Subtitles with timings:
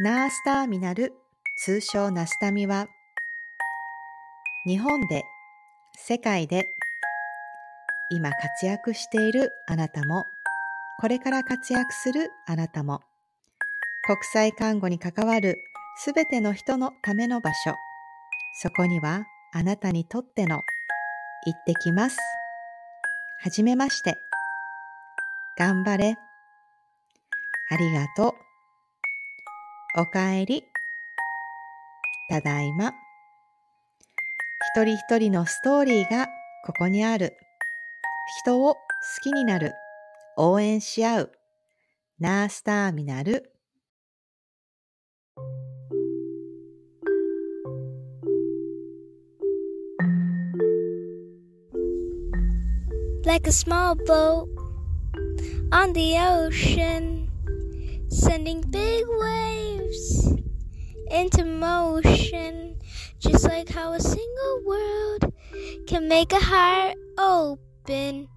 [0.00, 1.12] ナースターミナル、
[1.58, 2.88] 通称ナスタミは、
[4.66, 5.22] 日本で、
[5.94, 6.66] 世界で、
[8.10, 10.24] 今活躍しているあなたも、
[10.98, 13.02] これから活躍するあなたも、
[14.06, 15.58] 国際看護に関わる
[15.98, 17.74] すべての人のための場所、
[18.62, 20.62] そこにはあなたにとっての
[21.44, 22.16] 行ってきます。
[23.42, 24.16] はじめまして。
[25.58, 26.16] 頑張れ。
[27.70, 28.51] ありがとう。
[29.94, 30.64] おかえり。
[32.30, 32.94] ただいま。
[34.74, 36.28] 一人一人のストーリーが
[36.64, 37.36] ここにある。
[38.42, 38.80] 人を好
[39.22, 39.74] きになる。
[40.38, 41.32] 応援し合う。
[42.18, 43.52] ナースターミナル。
[53.24, 54.48] like a small boat
[55.70, 57.30] on the ocean,
[58.08, 59.71] sending big waves
[61.10, 62.76] into motion,
[63.18, 65.32] just like how a single word
[65.86, 68.28] can make a heart open.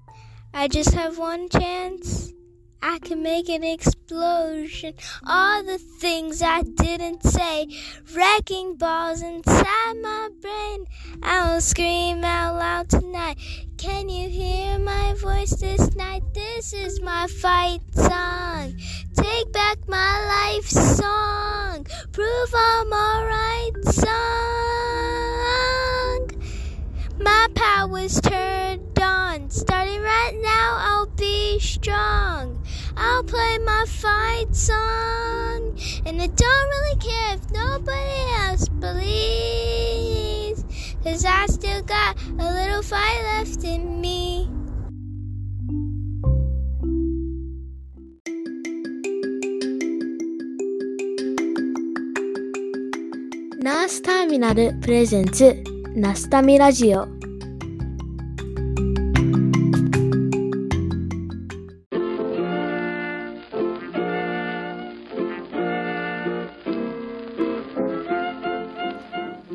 [0.54, 2.34] I just have one chance.
[2.82, 4.94] I can make an explosion.
[5.26, 7.68] All the things I didn't say,
[8.16, 10.86] wrecking balls inside my brain.
[11.24, 13.40] I'll scream out loud tonight.
[13.78, 16.22] Can you hear my voice this night?
[16.34, 18.78] This is my fight song.
[19.16, 21.88] Take back my life song.
[22.12, 24.16] Prove I'm alright song.
[27.20, 29.50] My power's turned on.
[29.50, 32.62] Starting right now, I'll be strong.
[32.98, 35.78] I'll play my fight song.
[36.06, 40.64] And I don't really care if nobody else believes.
[41.04, 44.50] Cause I still got a little fight left in me.
[54.06, 55.64] ターミナルプレゼンツ
[55.96, 57.08] ナスタミラジオ。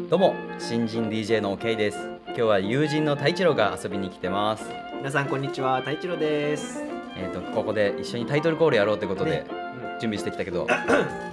[0.09, 1.99] どうも新人 DJ の K です。
[2.27, 4.65] 今日は友人の太一郎が遊びに来てます。
[4.97, 5.79] 皆さんこんにちは。
[5.79, 6.83] 太一郎です。
[7.17, 9.60] えっ、とここで一緒にタイトルコールやろうということで、ね
[10.01, 10.67] 準備してきたけど。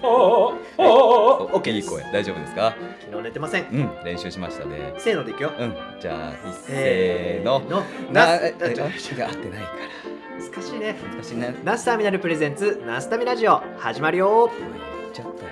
[0.03, 2.03] おおオッケーいい声。
[2.11, 2.75] 大丈夫ですか？
[2.99, 3.65] 昨日寝てません。
[3.71, 4.93] うん練習しましたね。
[4.97, 5.53] せーのでいくよ。
[5.57, 7.61] うんじゃあ一せーの。
[7.61, 8.99] のなナえあ違う合ってないか
[10.55, 10.87] 難しいね。
[10.87, 11.55] ら難しいね。
[11.63, 14.51] ナスターミナルプレゼンツナスタミラジオ始まるよ。
[14.51, 14.59] 言
[15.09, 15.51] っちゃったよ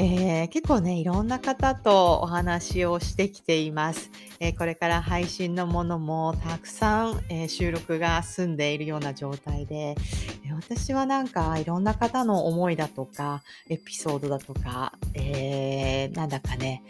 [0.00, 9.96] えー結構ねいろんな方とお話をしてきています、えーこれから配信のものもたくさん、えー収録が済んでいるような状態で、
[10.44, 16.84] え私はなんかいろんな方の思いだとかエピソードだとか、えなんだかね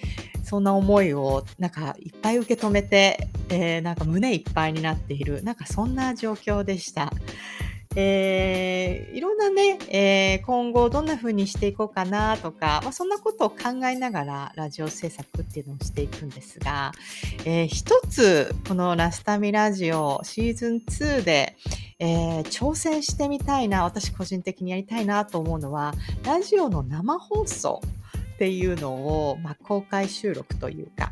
[0.45, 7.11] そんな思いをなんかいっぱい受け止めて、えなんか胸いっぱいになっているなんかそんな状況でした。
[7.97, 16.93] えーいろんなね、えー今後どんな風にしていこうかなとか、まあ、そんなことを考えながらラジオ制作っていうのをしていくんですが、
[17.45, 21.57] えー一つこのラスタミラジオシーズン2で、
[21.99, 25.95] えー挑戦してみたいな、私個人的にやりたいなと思うのは、
[26.25, 27.81] ラジオの生放送
[28.35, 31.11] っていうのを、まあ、公開収録というか、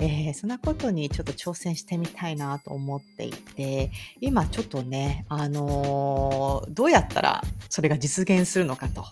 [0.00, 9.04] えーそんなことにちょっと挑戦してみたいなと思っていて、今ちょっとね、あのーどうやったらそれが実現するのかと、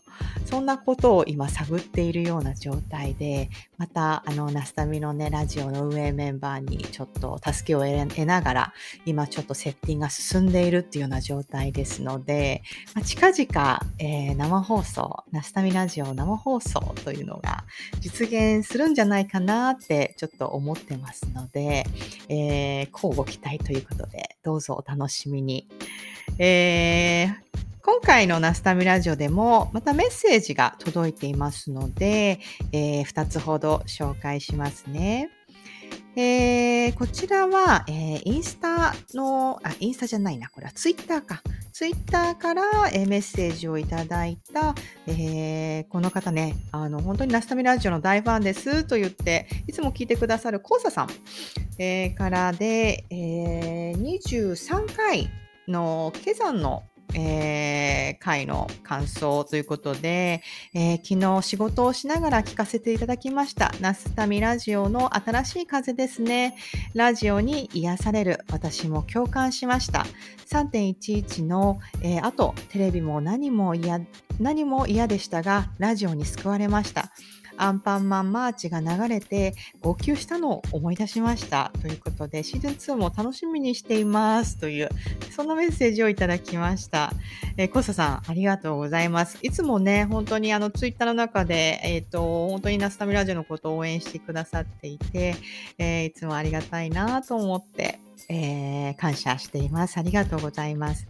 [0.47, 8.73] そんなことを今探っているような状態で、また、あの、ナスタミのね、ラジオの運営メンバーにちょっと助けを得得ながら、
[9.07, 12.63] 今ちょっとセッティングが進んでいるっていうような状態ですので、
[12.97, 17.65] まあ、近々、えー生放送、ナスタミラジオ生放送というのが
[18.01, 21.85] 実現するんじゃないかなってちょっと思ってますので、
[22.29, 25.69] えー、交互期待ということで、どうぞお楽しみに。
[26.39, 27.49] えー
[27.91, 32.39] 今回のナスタミラジオでもまたメッセージが届いていますので、
[32.71, 35.31] え2つほど紹介しますね。
[36.15, 41.43] えーこちらは、えーインスタの、あ、インスタじゃないな、これはツイッターか。
[41.73, 42.63] ツイッターから、
[42.93, 44.75] えーメッセージをいただいた、
[45.07, 51.09] えこの方ね、あの、本当にナスタミラジオの大ファンですと言って、いつも聞いてくださるコーサさん、
[51.79, 55.31] えからで、えー23回
[55.67, 56.83] のケザンの、
[57.15, 60.43] えー回の感想ということで、
[60.75, 63.73] えー昨日仕事をしながら聞かせていただきました。
[63.81, 66.57] ナスタミラジオの新しい風ですね。
[66.95, 68.45] ラジオに癒される。
[68.51, 70.07] 私も共感しました。
[70.51, 74.01] 3.11の、えー後、テレビも何も嫌、
[74.41, 77.13] 何も嫌でしたが、ラジオに救われました。
[77.59, 81.73] アンパンマンマーチが流れて号泣したのを思い出しました。
[81.83, 84.59] ということで、シーズン2も楽しみにしています。
[84.59, 84.89] という、
[85.31, 87.13] そんなメッセージをいただきました。
[87.57, 89.39] えー、コサさん、ありがとうございます。
[89.43, 95.35] いつもね、本当にあの、ツイッターの中で、えっ、と、本当にナスタミラジオのことを応援してくださっていて、
[95.79, 99.99] えーいつもありがたいなと思って、えー感謝しています。
[99.99, 101.07] ありがとうございます。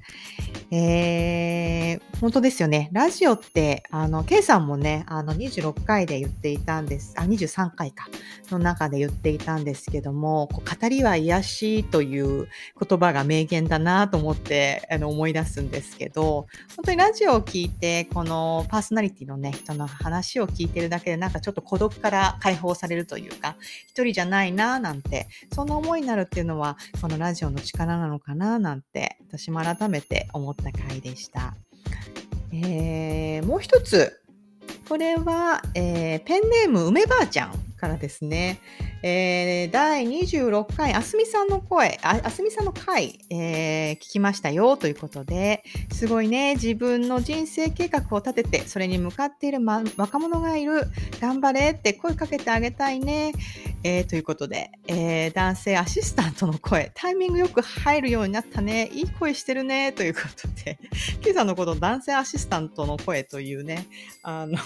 [0.71, 2.89] えー本当ですよね。
[2.93, 7.15] ラジオって、あの、ケイさんもね、あの、26回で言っていたんです。
[7.17, 8.09] あ、23回か。
[8.51, 12.49] の中で言っていたんですけども、こう語りは癒しという
[12.81, 16.47] 言葉が名言だなと思ってあの思い出すんですけど、
[16.77, 23.57] 本当にラジオを聞いて、このパーソナリティのね、人の話を聞いてるだけで、なんかちょっと孤独から解放されるというか、
[23.87, 31.55] 一人じゃないななんて、そんな思いになるっていうのは、このラジオの力なのかななんて、私も改めて思った回でした。
[32.53, 34.21] えーもう一つ、
[34.89, 38.61] これは、えーペンネーム梅ばあちゃんからですね、
[39.03, 50.83] えー第26回、あすみさんの声、ああすみさんの回、えー聞きましたよということで、すごいね、自分の人生計画を立てて、それに向かっている、ま、若者がいる、
[51.21, 53.33] 頑張れって声かけてあげたいね、
[53.85, 60.79] えーということで、えー男性アシスタントの声、タイミングよく入るようになったね、いい声してるね、ということで、
[61.25, 63.87] 今朝のこと男性アシスタントの声というね、
[64.23, 64.59] あの、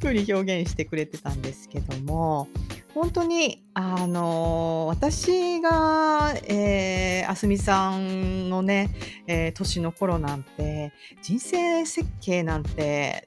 [0.00, 2.48] 風に表現してくれてたんですけども、
[2.94, 8.90] 本当に、あの私が、えー、あすみさんのね、
[9.26, 10.92] えー年の頃なんて、
[11.22, 13.26] 人生設計なんて、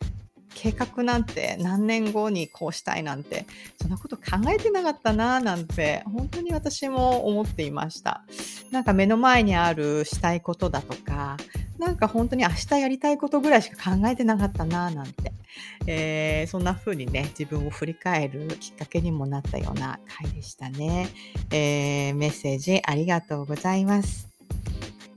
[0.61, 3.45] 計画なんて何年後にこうしたいなんて、
[3.81, 4.23] そんなこと考
[4.53, 8.25] えてなかったななんて、本当に私も思っていました。
[8.69, 11.38] なんか目の前にあるしたいことだとか、
[11.77, 15.31] なんか本当に明日やりたいことぐらいしか考えてなかったななんて、
[15.88, 21.07] えーそんな風にね、自分を振り返るきっかけにもなったような回でしたね。
[21.51, 24.27] えーメッセージありがとうございます。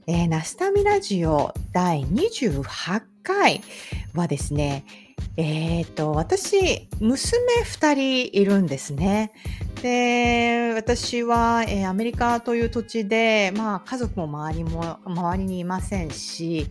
[0.07, 3.61] えーナスタミラジオ第28回
[4.15, 4.85] はですね、
[5.37, 9.33] えっ、と、私、娘2人いるんですね。
[9.83, 16.67] で、私は、えーアメリカという土地で、まあ、家族も周りも、周りにいませんし、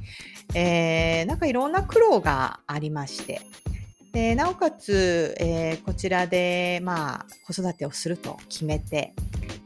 [0.53, 3.41] えーなんかいろんな苦労がありまして、
[4.11, 9.13] で、なおかつ、えーこちらで、まあ、子育てをすると決めて、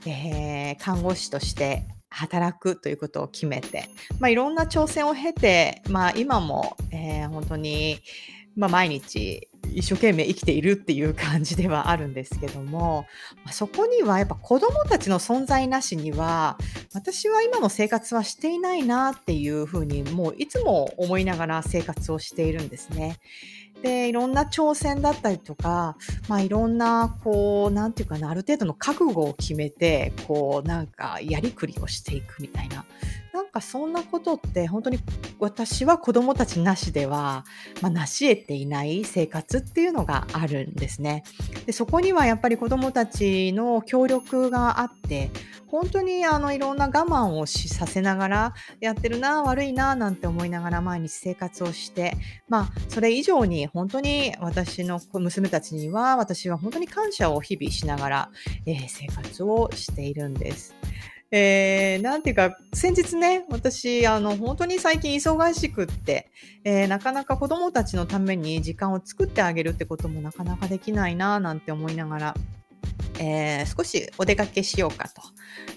[0.06, 3.90] えー看護師として働くということを決めて、
[4.22, 8.00] まあ、いろんな挑戦を経て、まあ、今も、えー本当に、
[8.56, 13.06] まあ、毎日一生懸命生きているっていう感じではあるんですけども、
[13.44, 16.58] まあそこにはやっぱ子供たちの存在なしには
[16.94, 23.18] 私は今の生活はしていないなっていうふうにもういつも思いながら生活をしているんですね。
[23.82, 25.98] でいろんな挑戦だったりとか、
[26.28, 32.86] まあ、いろんなこうなんていうかなある程度の覚悟を決めてこうなんかやりくりをしていくみたいな
[33.36, 35.00] なんかそんなことって本当に
[35.40, 37.44] 私は子供たちなしでは、
[37.82, 41.24] まあ、成し得ていない生活っていうのがあるんですね。
[41.66, 45.32] でそこにはやっぱり子供たちの協力があって
[45.68, 52.16] 本当にあのいろんな我慢をしさせながらやってるな悪いななんて思いながら毎日生活をして
[52.48, 58.30] まあそれ以上に本当に私の娘たちには私は本当に感謝を日々しながら、
[58.66, 60.74] えー生活をしているんです。
[61.32, 66.30] えー、なんていうか、先日ね、私、あの、本当に最近忙しくって、
[66.64, 72.36] えーなかなか子供たちのために時間を作ってあげるってこともなかなかできないな、なんて思いながら、
[73.20, 75.22] えー少しお出かけしようかと、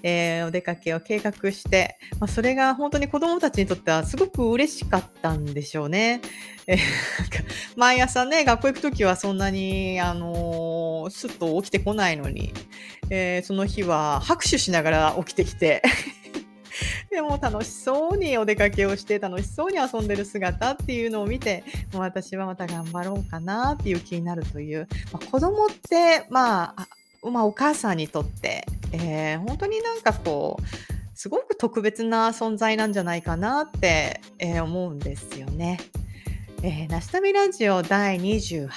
[0.02, 6.20] えーお出かけを計画して、まあ、それが本当に子供たちにとってはすごく嬉しかったんでしょうね。
[6.66, 6.78] えー
[7.76, 12.52] 毎朝ね、学校行くときはそんなに、あのーすっと起きてこないのに、
[13.10, 15.82] えーその日は拍手しながら起きてきて、
[17.10, 26.88] でも楽しそうにお出かけをして楽しそうに遊んでる姿っていうのを見て、もう私はまた頑張ろうかなっていう気になるという、まあ、子供って、ま、あ
[27.22, 30.64] まあ、お母さんにとって、えー本当になんかこう
[31.14, 35.78] すごく特別な存在なんじゃないかなって、えー思うんですよね。
[36.62, 38.68] えー、ナスタミラジオ第28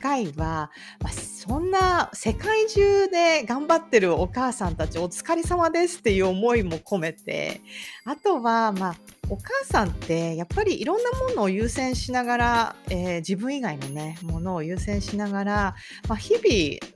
[0.00, 7.60] 回は、まあ、そんな世界中で頑張ってるお母さんたちお疲れ様ですっていう思いも込めて
[8.04, 8.96] あとは、まあ、
[9.30, 15.74] お母さんってやっぱりいろんなものを優先しながら、えー自分以外のねものを優先しながら、
[16.08, 16.34] まあ、日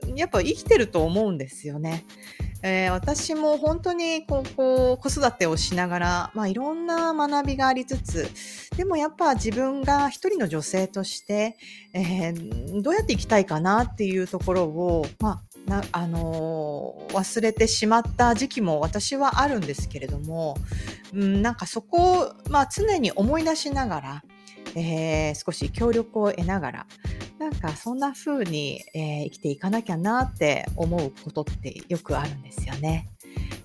[0.05, 2.05] 々やっぱ生きてると思うんですよね。
[2.63, 8.29] えー私も本当にこうこう子育てをしながら、まあ、いろんな学びがありつつ
[8.77, 11.57] でもやっぱ自分が一人の女性として、
[11.93, 20.57] えーどうやって生きたいかなっていうところを、まあなあの忘れてしまった時期も私はあるんですけれども、
[21.13, 24.23] うん、なんかそこを、まあ、常に思い出しながら、
[24.75, 26.87] えー少し協力を得ながら
[27.39, 33.09] なんかそんな風に、えー生きていかなきゃなって思うことってよくあるんですよね。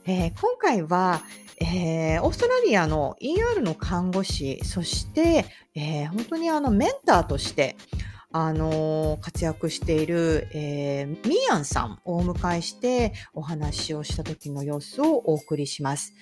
[0.05, 1.23] えー今回は、
[1.61, 7.77] えーオーストラリアの ER の看護師そして、えー本当にあのメンターとして
[8.41, 16.15] あのー活躍している、えーミーアンさんをお迎えしてお話をした時の様子をお送りします。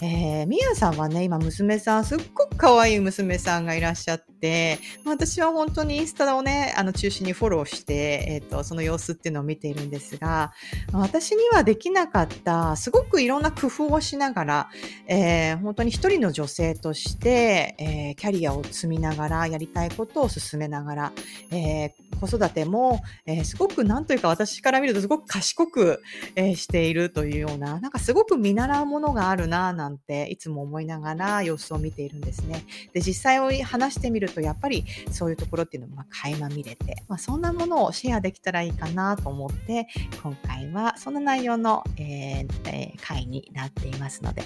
[0.00, 10.52] えーミーアンさんはね今娘さんすっごく可愛い娘さんがいらっしゃってまあ私は本当にインスタをねあの中心にフォローして、えー、とその様子っていうのを見ているんですが
[10.92, 14.70] 私にはできなかったすごくいろんな工夫をしながら、
[15.08, 21.12] えー本当に一人の女性として、えーキャリアを積みながらやりたいことを進めながら、
[21.50, 26.02] えー子育ても、えーすごくなんというか私から見るとすごく賢く、
[26.34, 32.64] えーしているというようななんかすごく見習うものがあるななんていつも思いながら様子を見ているんですね。
[32.92, 39.86] で実際を話してみるとやっぱりそういうところっていうのもまあ垣間見れて、まあ、そんなものをシェアできたらいいかなと思って
[40.22, 44.42] 今回はそんな内容の、えーえー回になっていますので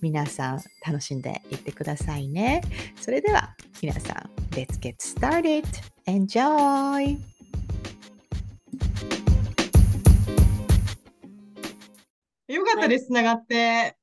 [0.00, 2.60] 皆さん楽しんでいってくださいね。
[3.00, 5.64] それでは皆さん Let's get started!
[6.06, 7.18] Enjoy!
[12.48, 14.01] よかったです、つながって。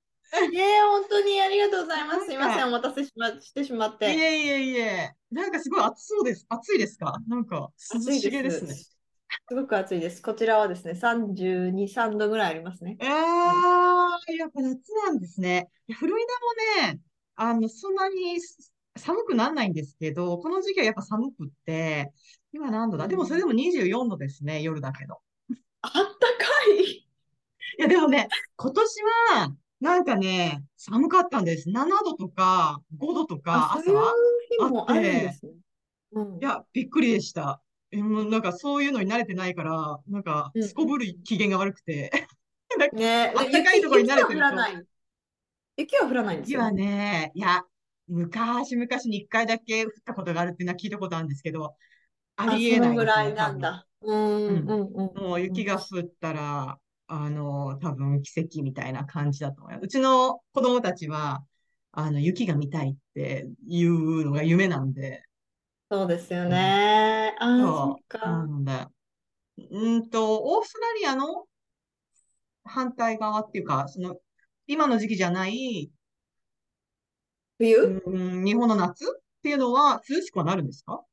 [0.51, 2.25] い え、本当にありがとうございます。
[2.25, 4.05] すいません、お待たせしま、してしまっいて。
[4.05, 5.11] えいえいえ。
[5.31, 6.45] なんかすごい暑そうです。
[6.49, 7.13] 暑いですか？
[7.27, 8.73] なんか涼しげですね。
[8.73, 10.21] すごく暑いです。
[10.21, 12.97] こちらはですね、32、3度ぐらいありますね。
[12.99, 15.69] えー、やっぱ夏なんですね。
[15.91, 16.23] フロリ
[16.77, 16.99] ダもね、
[17.35, 18.39] あの、そんなに
[18.97, 22.11] 寒くならないんですけど、この時期はやっぱ寒くって、
[22.51, 23.07] 今何度だ？
[23.07, 25.21] でもそれでも24度ですね、夜だけど。
[25.81, 26.05] あったか
[26.75, 26.81] い。
[26.81, 27.07] い
[27.77, 29.03] や、でもね、今年
[29.35, 31.69] は、なんかね、寒かったんです。
[31.69, 34.13] 7度とか5度とか、あ、そういう朝。
[34.49, 35.53] 日もあるんですね。
[36.11, 37.61] うんいや、びっくりでした。
[37.91, 42.11] えもうなんかそういうのに慣れてないから、なんかうんすこぶる機嫌が悪くて。
[42.93, 44.87] ね、 あったかいところに慣れてると雪は降らない。
[45.77, 47.63] 雪は降らないんですよ雪はね、いや、
[48.07, 51.75] 昔々に一回だけ降ったことがあるっていうのは聞いたことあるんですけど、
[52.35, 53.33] ああ、りえないですそのぐらい。
[53.33, 53.87] なんだ。
[54.01, 55.17] うん、うん、うん。
[55.17, 56.79] もう雪が降ったら、
[57.11, 59.83] あの、多分奇跡みたいな感じだと思います。
[59.83, 61.43] うちの子供たちは、
[61.91, 65.23] あの、雪が見たいっていうのが夢なんで、
[65.91, 67.35] そうですよね。
[67.39, 68.27] あー、そそう、なっか。
[68.47, 68.87] ので、
[69.71, 71.45] うんと、オーストラリアの
[72.63, 74.15] 反対側っていうか、その、
[74.67, 75.89] 今の時期じゃない、
[77.57, 78.01] 冬？
[78.05, 81.03] うん、日本の夏っていうのは涼しくはなるんですか？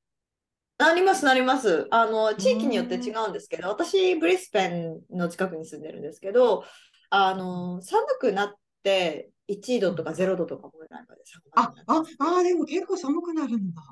[0.78, 1.86] なります、なります。
[1.90, 6.64] あの、地域によって違うんですけど、私、ブリスベンの近くに住んでるんですけど、
[7.08, 13.82] あの、寒くなって1度とか0度とかぐらいまで寒あく、なあ、あ、でも結構寒くなるんだ。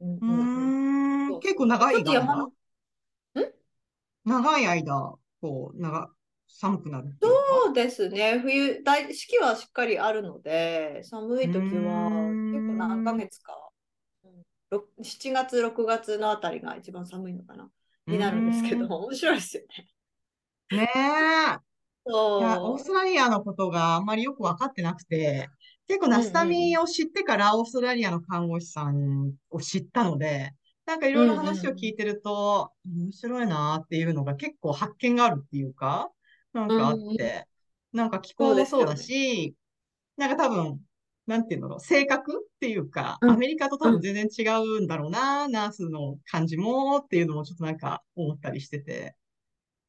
[0.00, 2.20] うんううん結構長い間。
[2.24, 2.52] の、
[4.24, 6.10] 長い間、こう、長、
[6.48, 7.14] 寒くなる。
[7.20, 12.10] そうですね、冬、大、四季はしっかりあるので、寒い時は
[12.52, 13.67] 結構何ヶ月か、
[14.70, 17.70] 7月、6月のあたりが一番寒いのかな、
[18.08, 19.88] になるんですけど、面白いですよね。
[20.70, 21.58] ねえ。
[22.38, 25.48] いや、オーそストラリアのことがあんまりよく分かってなくて、
[25.88, 30.52] 結構うんうんナスタミを知ってからオーストラリアの看護師さんを知ったので、
[30.86, 36.12] なんかいろいろ話を聞いてると、面白いなっていうのが結構発見があるっていうか、
[36.52, 37.46] なんかあっうんうんて、
[37.92, 39.28] なんか気そう候もそうだですよね。
[39.36, 39.56] し、
[40.16, 40.86] なんか多分、
[41.28, 49.14] なんていうの、性格っていうか、うんアメリカと多分全然違うんだろうな、ナースの感じもっていうのもちょっとなんか思ったりしてて。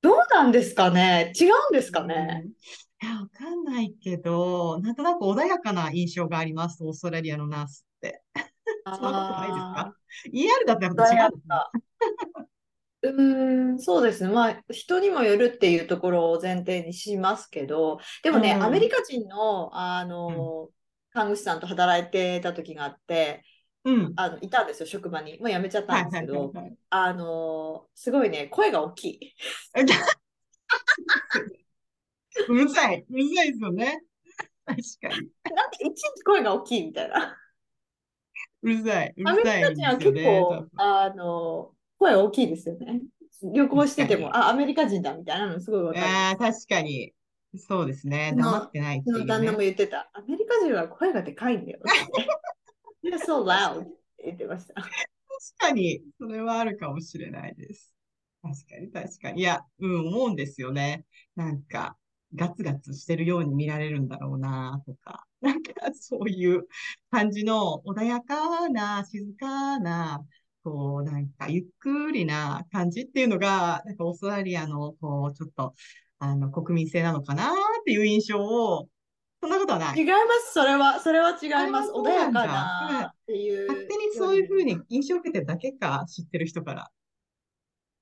[0.01, 1.34] どうなんですかね？
[1.39, 2.43] 違うんですかね？
[2.46, 8.22] うんいや、わかんないけど、なんとなく穏やかな印象があります、オーストラリアのナースって。
[8.86, 11.34] そんなことないですか ?ER だったら穏や違う。
[13.01, 14.34] うーん、そうですね。
[14.34, 20.69] まあ、人にもよるっていうところを前提にしますけど、でもね、うんアメリカ人の、あの、
[21.13, 23.43] 看護師さんと働いてた時があって、
[23.85, 24.13] うん。
[24.15, 25.37] あの、いたんですよ、職場に。
[25.39, 26.53] もう辞めちゃったんですけど。
[26.89, 29.33] あの、すごいね、声が大きい。
[32.47, 33.05] うるさい。
[33.09, 34.01] うるさいですよね。
[34.65, 35.29] 確かに。
[35.55, 37.37] なんでいちいち声が大きいみたいな。
[38.61, 39.13] うるさい。
[39.17, 43.01] うアメリるさいんカ人は結構分、あの、声大きいですよね。
[43.53, 46.05] 旅行してても、あ、アメリカ人だみたいなのすごいわかる。
[46.05, 47.13] ああ、確かに。
[47.58, 48.34] そうですね。
[48.38, 49.65] 黙ってないっていううちの旦那もね。
[49.65, 50.10] 言ってた。
[50.13, 51.79] アメリカ人は声がでかいんだよ。
[53.03, 53.86] You're so loud
[54.24, 54.74] 言ってました。
[54.75, 54.89] 確
[55.58, 57.96] かに、それはあるかもしれないです。
[58.41, 59.41] 確かに、確かに。
[59.41, 61.06] いや、うん、思うんですよね。
[61.36, 61.98] なんか、
[62.36, 65.25] ガツガツしてるように見られるんだろうな、とか。
[65.41, 66.68] なんか、そういう
[67.10, 70.25] 感じの穏やかな、静かな、
[70.63, 75.74] こう、なんか、ゆっくりな感じっていうのが、なんか、オーストラリアの、こう、ちょっと、
[76.19, 77.53] あの、国民性なのかなっ
[77.85, 78.88] ていう印象を、
[79.41, 79.99] そんなことはない。
[79.99, 80.13] 違いま
[80.45, 80.53] す。
[80.53, 81.91] それは、それは違います。
[81.91, 83.67] あー穏やかなっていう。
[83.67, 86.91] 勝手にそういうふうに印象を受けてるだけか、知ってる人から。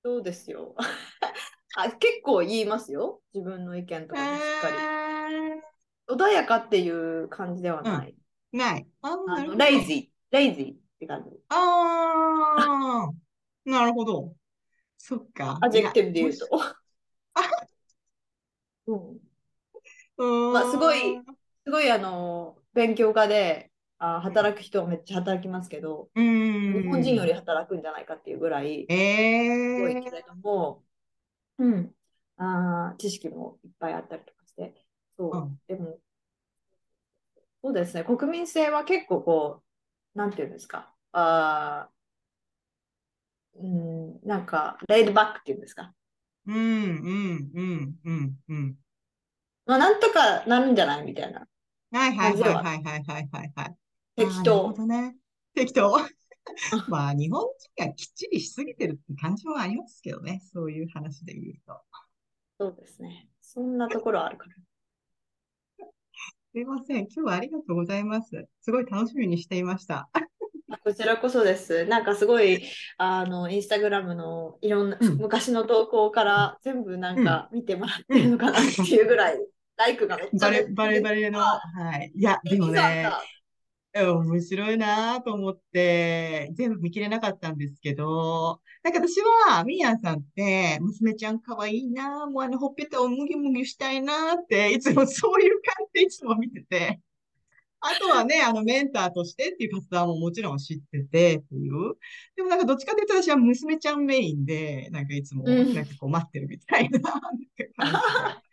[0.04, 0.76] そうですよ。
[1.76, 3.22] あ結構言いますよ。
[3.34, 4.76] 自分の意見とかもしっかり。
[4.76, 5.62] え
[6.08, 8.16] 穏やかっていう感じではない。
[8.54, 8.88] ー、ない。
[9.02, 9.56] あー、あ。
[9.56, 11.38] lazyー、 lazy って感じ。
[11.50, 14.34] あー、 なるほど。
[14.98, 15.60] そっか。
[15.62, 16.77] adjective で言うとや。
[18.88, 21.20] うん、まあすごい
[21.66, 26.82] すごいあの勉強家であ働く人はめっちゃ働きますけど、うーん。
[26.84, 30.84] 日本人より働くんじゃないかっていうぐらいえすごいけれども、
[31.58, 31.92] うん、
[32.38, 34.76] あー知識もいっぱいあったりとかして、
[35.18, 35.60] そう、うん。
[35.68, 35.98] でも、
[37.64, 39.64] そうですね、国民性は結構こ
[40.16, 41.98] う、なんていうんですか、あー
[43.60, 46.07] うん、なんか、レイドバックっていうんですか、ー、
[46.48, 48.76] うん、うん、うん、うん、うん。
[49.66, 51.06] まあ、なんとかなるんじゃない？
[51.06, 51.48] みたいな、
[51.92, 53.76] はいはいははいはいはいはいはいはい。
[54.16, 54.74] 適あーなる当ほ。
[54.74, 55.16] どね。
[55.54, 55.98] 適当。
[56.88, 57.44] まあ、日本
[57.76, 60.42] 人がきっちりしすぎてるって感じはありますけどね。
[60.54, 61.82] そういう話で言うと。
[62.60, 63.30] そうですね。
[63.42, 64.52] そんなところあるから。
[66.54, 66.98] すいません。
[67.02, 68.48] 今日はありがとうございます。
[68.62, 70.10] すごい楽しみにしていました。
[70.70, 71.86] あこちらこそです。
[71.86, 72.64] なんかすごい、
[72.98, 75.18] あの、インスタグラムのいろんな、うん。
[75.18, 79.40] 昔の投稿から全部なんか見てもらってるのかなっていうぐらい、
[79.78, 81.62] ライクがめっちゃバレバレバレの、は
[81.98, 82.12] い。
[82.16, 83.22] いや、でもね、か
[83.94, 97.00] 面白いなと思って、全部見切れなかったんですけど、なんか私は、ミーヤンさんって、娘ちゃん可愛いなもうあの、ほっぺたをムギムギしたいなって、いつもそういう感じでいつも見てて、
[97.80, 101.96] あとはね、あの、メンターとしてっていう活動ももちろん知っててっていう。
[102.36, 107.00] でもなんかどっちかというと私は娘ちゃんメインで、なんかいつも、うんなんかこう待ってるみたいな、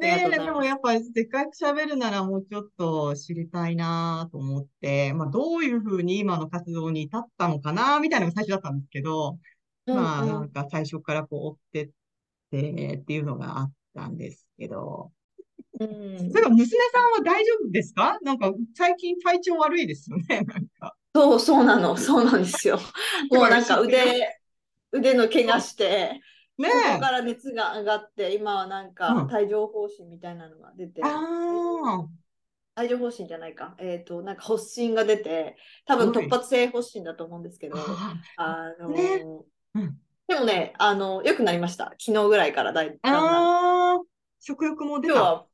[0.00, 0.30] で。
[0.30, 9.38] でもやっぱりせっかく喋るならもうちょっと知りたいなと思って、まあどういうふうに今の活動に至ったのかなみたいなのが最初だったんですけど、
[9.86, 11.90] まあうんうんなんか最初からこう追ってっ
[12.50, 15.12] てっていうのがあったんですけど、
[15.80, 18.18] うんそういえば娘さんは大丈夫ですか？
[18.22, 20.96] なんか最近体調悪いですよね、 なんか。
[21.14, 22.78] そう、そうなの、そうなんですよ。
[23.30, 24.40] もうなんか腕、
[24.92, 26.20] 腕の怪我して、
[26.58, 27.00] ねそこえ。
[27.00, 32.06] から熱が上がって、今はなんかうん帯状疱疹みたいなのが出て、あ
[32.76, 35.56] 帯状疱疹じゃないか、えっと、なんか発疹が出て、
[35.86, 38.14] 多分はい突発性発疹だと思うんですけど、あ。
[38.36, 39.24] あのね
[39.74, 41.94] うんでもね、あの、良くなりました。
[41.98, 44.04] 昨日ぐらいからだいだん。
[44.40, 45.14] 食欲も出た。
[45.14, 45.46] 今日は、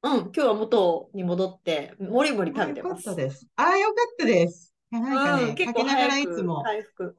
[0.00, 3.10] うん、今日は元に戻って、もりもり食べてます。
[3.10, 3.14] あ
[3.62, 4.74] あ、よかったです。
[4.90, 7.16] なんかね、うん、結構ながらいつも、回復。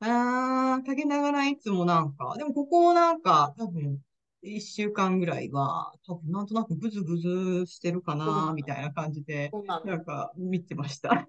[0.00, 3.98] ああ、かけながらいつもなんか、でもここなんか、多分、
[4.42, 9.50] 一週間ぐらいは、多分なんとなくぐずぐずしてるかな、みたいな感じで、
[9.84, 11.28] なんか見てました。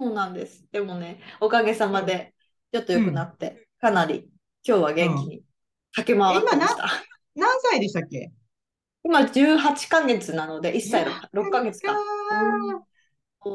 [0.00, 0.64] そうなんです。
[0.72, 2.32] でもね、おかげさまで、
[2.72, 4.30] ちょっと良くなって、かなり、
[4.66, 5.42] 今日は元気に
[5.92, 6.88] 駆け回ってました。
[7.34, 8.32] 何歳でしたっけ？
[9.02, 11.92] 今、18ヶ月なので、1歳6ヶ月か。
[12.30, 12.84] うん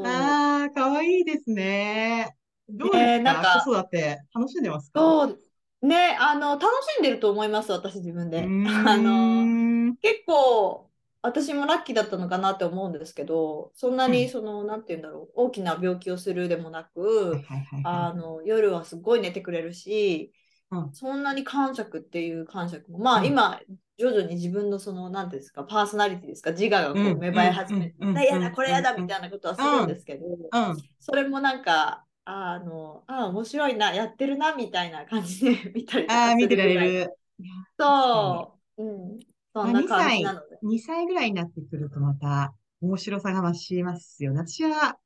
[0.04, 2.36] ああ、かわいいですね。
[2.70, 5.02] どうですねなんか子育て楽しんでますか？
[5.04, 5.42] そう、
[5.82, 8.40] ね、あの、楽しんでると思います、私自分で。
[8.40, 8.48] うー
[8.84, 9.54] あの、
[9.92, 9.98] ん。
[10.02, 10.90] 結構、
[11.22, 16.86] 私もラッキーだったのかなって思うんですけど、そんなうんにその、なんて言うんだろう、大きな病気をするでもな
[17.30, 17.48] はいく、
[17.84, 20.45] あの、夜はすごい寝てくれるし、うん
[20.94, 23.26] そんなに感触っていう感触も、まあうん。
[23.26, 23.60] 今、
[23.98, 27.20] 徐々に自分のその、なんていうんですか、パーソナリティですか、自我がこううん。
[27.20, 28.10] 芽生え始めて、うん。
[28.10, 28.18] うん。
[28.18, 30.26] あやだ、うんこれやだうんみたいなことはするんですけど。
[31.00, 37.06] それもなんか、あの、あ、面白いな、やってるな、みたいな感じで 見たりとああ、か見てられ。
[37.06, 37.14] る。
[37.80, 39.20] そう、うん、
[39.54, 40.60] そんな感じなので。
[40.64, 44.40] 2歳ぐらいになってくるとまた面白さが増しますよね。
[44.40, 44.98] 私は、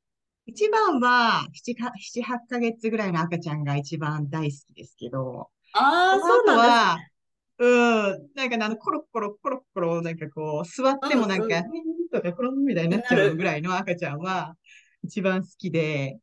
[0.46, 6.98] 一番は7か、7、8ヶ月ぐらいの赤ちゃんが一番大好きですけど、ああ、そそうなんの後は、
[7.58, 7.66] う
[8.16, 11.62] ん、なんかねあの、コロッコロコロッコロ、なんかこう、座ってもなんか、うん
[12.12, 14.56] とかコロンみたいになっちゃうぐらいの赤ちゃんは
[15.04, 16.18] 一番好きで。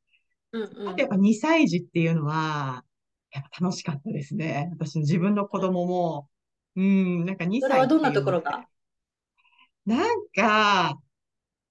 [0.51, 0.89] うんうん。
[0.89, 2.83] あとやっぱ2歳児っていうのは、
[3.31, 4.69] やっぱ楽しかったですね。
[4.73, 6.27] 私の自分の子供も、
[6.75, 8.67] うん、なんか2そ歳れはどんなところが？
[9.85, 10.99] なんか、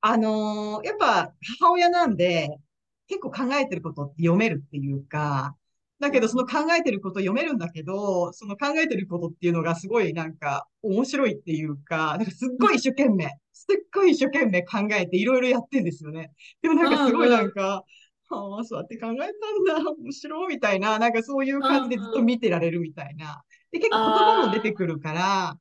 [0.08, 2.48] あのーやっぱ母親なんで、
[3.08, 5.56] 結構考えてることって読めるっていうか、
[5.98, 16.32] だけどその考えてること読めるんだけど、その考えてることっていうのがすごいなんか面白いっていうか、なんかすっごい一生懸命、すっごい一生懸命考えていろいろやってんですよね。
[16.62, 17.82] でもなんかすごいなんか、
[18.28, 23.42] ああ、そうやって考えたんだ、面白いみたいな、なんかそういう感じでずっと見てられるみたいな。
[23.72, 25.58] で、結構言葉も出てくるから、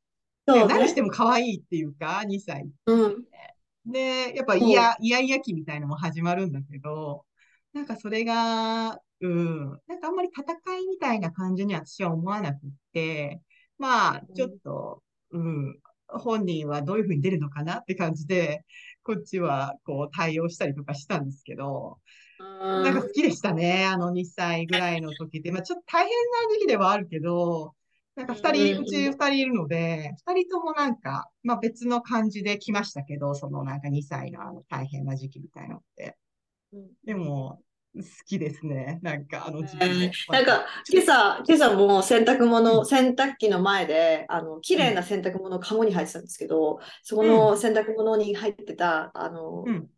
[0.48, 1.08] そう何してね。
[1.08, 3.26] も可愛いっていうか、2歳うん。
[3.86, 4.70] で、やっぱそう。
[4.70, 7.26] イヤ、イヤイヤ期みたいのも始まるんだけど、
[7.74, 10.44] なんかそれが、うん、なんかあんまり戦
[10.78, 12.60] いみたいな感じには私は思わなくっ
[12.94, 13.42] て、
[13.78, 18.66] まあ、ちょっと、うん、本人はどういうふうに出るのかなって感じで、
[19.04, 22.00] こっちはこう対応したりとかしたんですけど、
[22.40, 25.52] なんか好きでしたね、あの2歳ぐらいの時って。
[25.52, 27.74] まあちょっと大変な時期ではあるけど、
[28.16, 36.16] なんか二人、うち二人いるので、二人ともなんか、まあ別の感じで来ましたけど、そのなんか2歳のあの大変な時期みたいなのって。
[36.74, 36.88] うん。
[37.06, 37.62] でも、
[37.98, 39.00] 好きですね。
[39.02, 40.12] なんかあの時期え。
[40.32, 49.90] なんか今朝、今朝も洗濯物、洗濯機の前で、あの、綺麗な洗濯物をカゴに入ってたんですけど、そこの洗濯物に入ってた、あの、うん。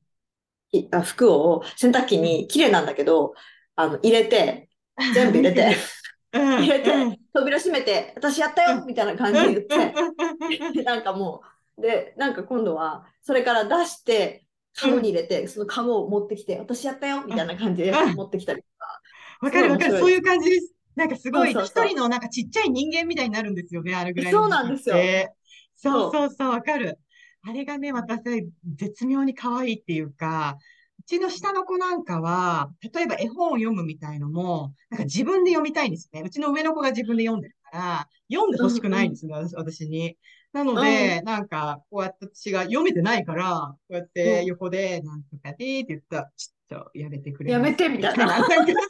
[0.72, 3.34] いあ服を洗濯機に綺麗なんだけど、
[3.76, 4.70] あの、入れて、
[5.14, 5.74] 全部入れて、うん、
[6.38, 11.44] 入れてうん、扉閉めて、私やったよみたいな感じで言って、 なんかも
[11.78, 14.46] う、で、なんか今度は、それから出して、
[14.76, 18.16] カゴに入れて、そのカゴを持ってきて、私やったよみたいな感じでうん。
[18.16, 19.02] 持ってきたりとか。
[19.42, 20.00] わかるわかる。
[20.00, 20.50] そういう感じ。
[20.50, 20.74] です。
[20.96, 24.96] なんかすごい、一人のなんかちっちゃい人間みたいになるんですよね、あれぐらいのそうなんですよ。
[25.76, 27.00] そそううそうそう、わかる。
[27.44, 30.64] あれがね、私、絶妙に可愛いっていうか、う
[31.08, 36.22] ちの下の子なんかは、例えば絵本を読むみたいのも、なんか自分で読みたいんですね。
[36.22, 40.18] うちの上の子が自分で読んでるから、読んでほしくないんですよ、私私に。
[40.52, 48.26] なので、なんか、こうやって私が読めてないから、こうやって横で、なんとかでって言ったら、ちょっとやめてくれやめてみたいな。
[48.26, 48.40] な。
[48.40, 48.48] んか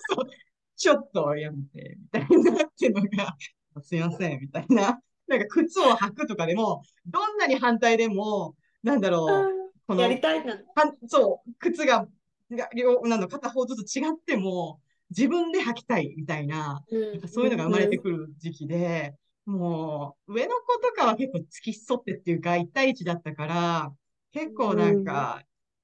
[0.09, 0.29] そう
[0.75, 3.35] ちょっとやめて、みたいなっていうのが、
[3.81, 4.99] すいません、みたいな。
[5.27, 9.56] なんか靴を履くとかでも、どんなに反対でも、なんだろう、
[9.87, 10.53] このやりたいな。
[10.75, 12.07] はそう、靴が、
[12.51, 17.21] が両、なの、片方ずつ違っても、自分で履きたいみたいな、なん。
[17.21, 23.93] かそういうのが生まれてくる時期で、もう、上の子とかは結構付き添ってっていうか、1対1だったから、
[24.33, 25.41] 結構なんか、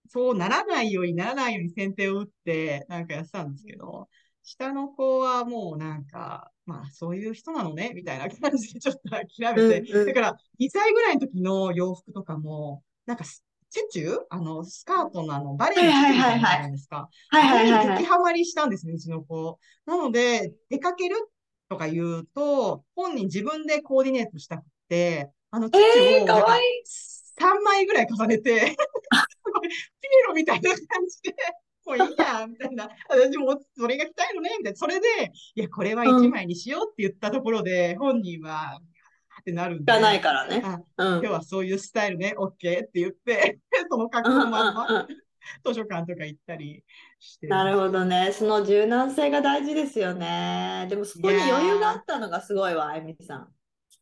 [0.10, 4.10] そうならないようにならないように先手を打って、なんかやってたんですけど、
[4.44, 10.08] 下の子はもうなんか、まあそういう人なのね、みたいな感じでちょっと諦めて、うんうん。
[10.08, 14.19] だから2歳ぐらいの時の洋服とかも、なんかス、チェチュ？
[14.29, 17.09] あの、スカートのあの、バレエのチュみたいなのあるじゃないですか。
[17.29, 18.05] はいはいはいあれに激はい。
[18.05, 19.59] ハマりしたんですね、うちの子。
[19.88, 21.15] なので、出かける
[21.69, 26.63] とか言うと、本人自分でコーディネートしたくて、あの、チェチュえー、かをなんかわいい。
[27.39, 28.75] 3枚ぐらい重ねて、
[30.01, 31.36] ピエロみたいな感じで、
[31.86, 32.89] もういいや、みたいな。
[33.09, 34.77] 私もそれが着たいのね、みたいな。
[34.77, 35.07] それで、
[35.55, 38.79] いや、これは1枚にしようって言ったところで、本人は、
[39.43, 39.91] ってなるんで。
[39.91, 40.62] がないからね。
[40.63, 41.19] あうん。
[41.19, 43.60] 今日はそういうスタイルね、OK って言って、
[43.91, 45.08] その格好のまんま、
[45.65, 46.84] 図書館とか行ったり
[47.19, 47.47] して。
[47.47, 48.32] なるほどね。
[48.32, 50.88] その柔軟性が大事ですよね。
[50.89, 53.53] でもそこに余裕があったのがすごいわ、あゆみさん。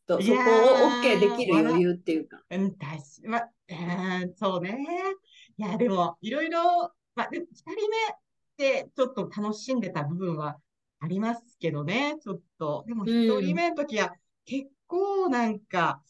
[0.08, 0.28] そこを
[1.02, 2.44] OK できる余裕っていうか。
[2.50, 4.78] うん、確かまあ、えーそうね。
[5.58, 10.58] いや、でも、いろいろ、まあ、でも二人目ってちょっと楽しんでた部分は
[11.00, 12.84] ありますけどね、ちょっと。
[12.88, 14.14] でも、一人目の時は
[14.46, 16.04] 結構なんか、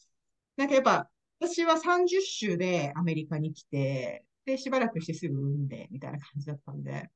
[0.58, 7.10] なんかやっぱ、私は30週でアメリカに来て、で、しばらくしてすぐ産んで、みたいな感じだったんで、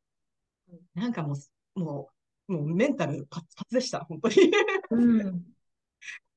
[0.93, 1.35] なんかも
[1.75, 2.09] う、も
[2.47, 4.35] う、もうメンタルパツパツでした、本当に。
[4.91, 4.97] う
[5.31, 5.43] ん。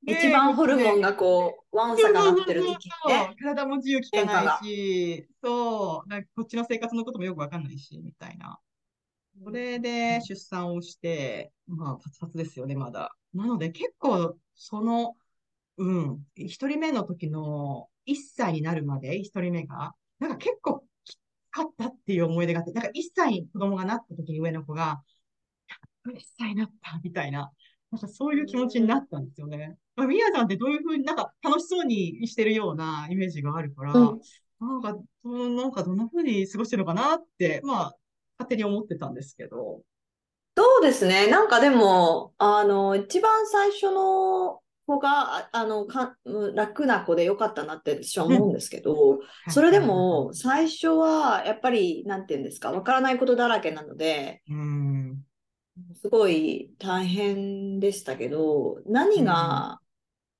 [0.05, 3.37] で一番ホルモンがこう、ワンサかなってる時期そうそうね。
[3.41, 8.59] 体も自由利かないし、そう、なんかこっちの生活のこともよくわかんないし、みたいな。
[9.45, 13.15] それで出産をして、まあ、パツパツですよね、まだ。
[13.35, 15.15] なので結構、その、
[15.77, 21.19] うん、一人目の時の1歳になるまで、一人目が、なんか結構きつ
[21.51, 25.03] かったっていう思い出があって、なんか1歳に子供がなった時に上の子が、
[26.05, 27.53] 嬉しさになったみたいな、
[27.91, 29.77] なんかそういう気持ちになったんですよね。
[29.95, 34.21] まあ、ミヤさんってどういうふうになんか楽しそうにしてるようなイメージがあるから、うん
[34.61, 37.97] なんか、なんかどんなふうに過ごしてるのかなって、まあ、
[38.39, 39.83] 勝手に思ってたんですけど。
[40.57, 41.29] そうですね。
[41.29, 55.25] なんかでも、あの、一番最初の子が、ああの、か、うん楽な子でよかったなって私は思うんですけど、それでも、最初は、やっぱり、なんていうんですか、わからないことだらけなので、うん、
[55.95, 59.81] すごい大変でしたけど、何が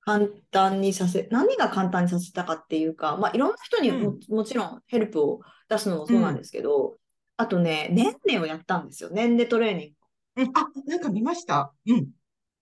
[0.01, 6.97] 簡単にさせ、何が簡単にさせたかっていうか、まあ、いろんな人にも、もちろんヘルプを出すのもそうなんですけど、
[7.39, 9.09] あとね、年齢をやったんですよ。
[9.11, 9.95] 年齢トレーニング。
[10.35, 11.73] うん、あ、なんか見ました。
[11.87, 12.11] うん。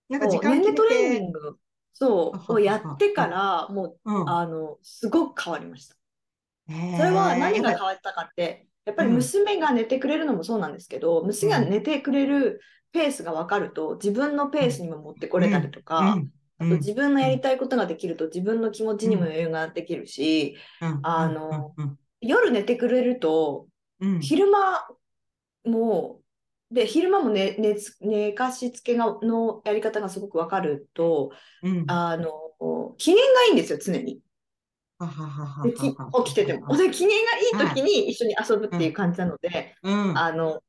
[0.08, 1.58] なんか時間決め年齢トレーニてン、グ、
[1.94, 4.28] そう、をやってから、もう、うん。
[4.28, 5.96] あの、すごく変わりました。
[6.68, 9.16] ねそれは何が変わったかって、やっぱりうん。
[9.16, 12.60] 娘が寝てくれるのもそうなんですけど、娘が寝てくれる
[12.92, 16.30] ペースが分かると、自分のペースにも持ってこれたりとか、うん。
[16.58, 21.00] あと自分のやりたいことができると自分の気持ちにも余裕ができるし、うん。
[21.02, 21.98] あの、うん。
[22.20, 23.67] 夜寝てくれると、
[24.00, 24.88] うんうん昼間
[25.64, 26.22] も、
[26.70, 31.32] で、昼間も寝、寝つ、寝かしつけが、のやり方がすごく分かると、
[31.62, 32.32] うんあの、
[32.98, 34.22] 機嫌がいいんですよ、常に。
[35.62, 36.76] で、起きてても。
[36.76, 40.18] で、機嫌がいい時に一緒に遊ぶっていう感じなので、うん。
[40.18, 40.62] あの、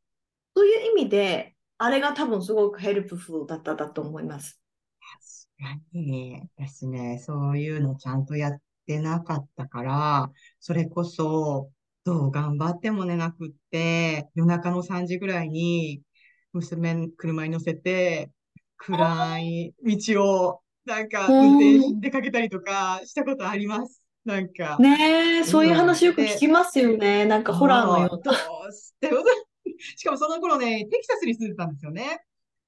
[0.55, 4.61] そういう意味で、あれが多分すごく helpful だったと思います。
[5.57, 11.71] 確かに、私ね、そういうのちゃんとやってなかったから、それこそ、
[12.03, 16.01] どう頑張っても寝なくって、夜中の3時ぐらいに、
[16.53, 18.31] 娘、車に乗せて、
[18.77, 24.01] 暗い道を、なんか、運転し出かけたりとかしたことあります。
[24.25, 27.25] なんか、ねえ、そういう話よく聞きますよね。
[27.25, 28.37] なんかホラーのようどな。
[29.95, 32.19] しかもその頃ね、テキサスに住んでたんですよね。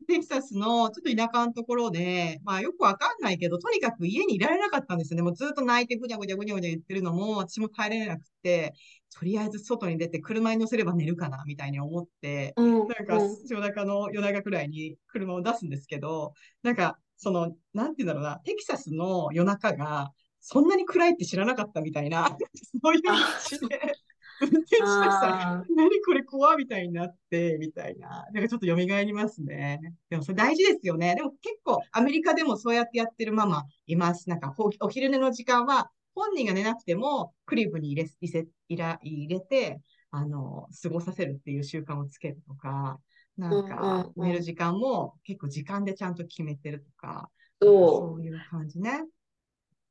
[0.08, 5.24] テキサスのちょっと田舎のところで、まあよくわかんないけど、とにかく家にいられなかったんですよね。
[5.24, 8.74] もうずっと泣いてぐにゃぐにゃぐにゃぐにゃ言ってるのも、私も耐えられなくて、
[9.14, 22.36] とりあえず外に出て車に乗せれば寝るかな、みたいに思って、うん、なんかうん夜中の夜中くらいに車を出すんですけど、なんか、その、なんて言うんだろうな、テキサスの夜中が、そんなに暗いって知らなかったみたいな、
[22.84, 23.94] そういう道で、
[24.42, 25.52] 運転しました。
[25.52, 28.26] あ何これ怖みたいになって、みたいな。
[28.34, 29.80] なんかちょっと蘇りますね。
[30.10, 31.16] でもそれ大事ですよね。
[31.16, 34.30] でも結構アメリカでもそうやってやってるママいます。
[34.30, 43.00] なんかほお昼寝の時間は本人が寝なくてもクリブに入れ、入れ入れ入れて、あの、過ごさせるっていう習慣をつけるとか、
[43.38, 47.30] なんか寝る時間も結構時間でちゃんと決めてるとか、
[47.62, 49.04] そそういう感じね。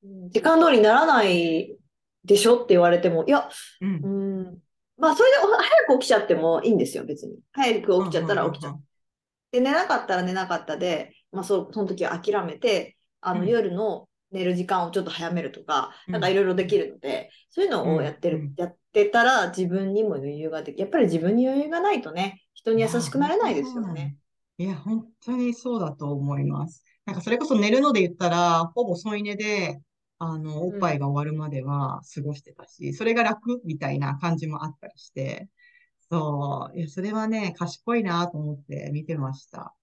[0.03, 0.31] う。
[0.31, 1.77] 時間通りにならない
[2.25, 3.49] でしょって言われても、いや、
[3.81, 4.09] うんう。
[4.51, 4.59] ん。
[4.99, 7.39] まあ、それでお早く起きちゃってもいいんですよ、別に。
[7.53, 8.83] 早く起きちゃったら起きちゃう。
[9.53, 24.17] で、寝なかったら寝なかったで、まあ、そう、その時は諦めて、あの、うん夜の寝る時間をちょっと早めるとか、うんなんかいろいろできるので、そういうのをやってる、うんやってたら自分にも余裕ができ、やっぱり自分に余裕がないとね、人に優しくなれないですよね。
[24.59, 26.85] いや、本当にそうだと思います。
[27.07, 29.81] なんかそれこそ寝るので言ったら、ほぼ添い寝で、
[30.19, 35.49] あの、おっぱいが終わるまでは過ごしてたし、それが楽みたいな感じもあったりして、
[36.11, 39.75] そう、いや、それはね、賢いなと思って見てました。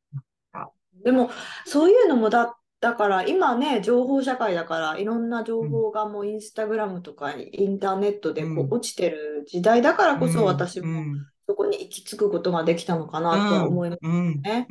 [1.04, 1.30] でも、
[1.66, 11.26] そういうのもだ、だから、今ね、情報社会だから、いろんな情報がもうインスタグラムとかインターネットでこう落ちてる時代だからこそ、うん私もうん。
[11.48, 14.68] そこに行き着くことができたのかなとは思いますうん、ね。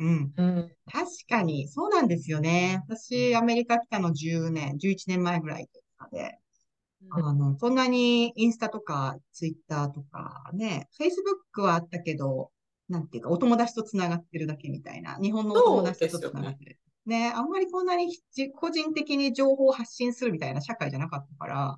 [0.85, 2.83] 確かに、そうなんですよね。
[2.87, 5.67] 私、アメリカ来たの10年、11年前ぐらい
[6.11, 6.37] で、
[7.09, 12.51] あの、そんなにインスタとかツイッターとかね、フェイスブックはあったけど、
[12.89, 15.17] なんていうか、お友達とつながってるだけみたいな。
[15.21, 16.77] 日本のお友達とつながってる。
[17.07, 21.77] ね、あんまりこんなにじ個人的に情報を発信するみたいな社会じゃなかったから、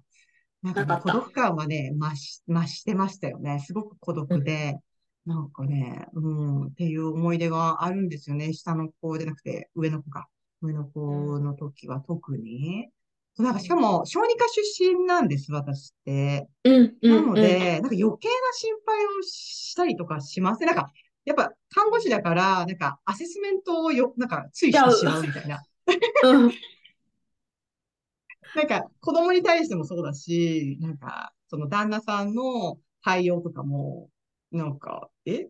[0.62, 3.60] なんかね孤独感はね、増し、増してましたよね。
[3.65, 4.78] すごく孤独で、
[5.26, 8.52] なんかね、うん、っていう思い出があるんですよね。
[8.54, 10.28] 下の子じゃなくて、上の子か。
[10.62, 12.89] 上の子の時は特に。
[13.38, 16.48] なんかしかも、小児科出身なんです、私って。
[16.65, 20.68] うん、う、なんので、なんか余計な心配をしたりとかしません？
[20.68, 20.92] なんか、
[21.25, 25.63] やっぱ看護師だから、なんかアセスメントをよ、なんかついしてしまうみたいな。
[26.23, 26.51] うん、うん。
[28.55, 34.10] なんか子供に対してもそうだし、なんかその旦那さんの対応とかも、
[34.51, 35.47] なんか、え？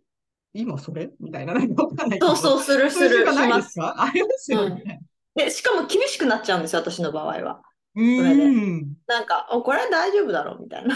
[0.54, 1.12] 今それ？
[1.20, 2.20] みたいな、なんかわかんない。
[2.20, 3.54] そうそう、する、する、ない。
[3.54, 3.96] ですか？
[4.04, 5.02] ありますよね。
[5.36, 7.62] で、しかも厳しくなっちゃうんですよ、私の場合は。
[8.04, 8.98] ん。
[9.08, 10.96] なんか、お、これは大丈夫だろうみたいな。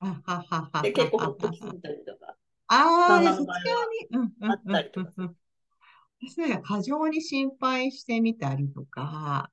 [0.00, 2.34] あはははで、結構ほっときすはぎたりとか。
[2.68, 5.10] ああ、そっち旦那の場合は側に、うんうんあったりとか
[6.18, 9.50] 私なんか過剰に心配してみたりとか、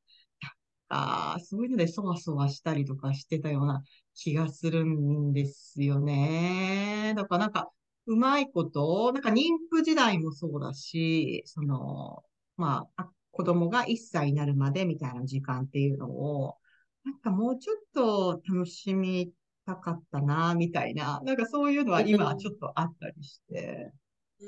[0.90, 7.14] ああ、そういうのでそわそわしたりとかしてたような気がするんですよね。
[7.18, 7.70] だからなんか、
[8.06, 12.24] うまいこと、なんか妊婦時代もそうだし、その、
[12.58, 16.58] まあ、あ子供が1歳になるまでみたいな時間っていうのを、
[17.04, 19.32] なんかもうちょっと楽しみ
[19.66, 23.92] たかったな、みたいな、なんかそういうのは今ちょっとあったりして、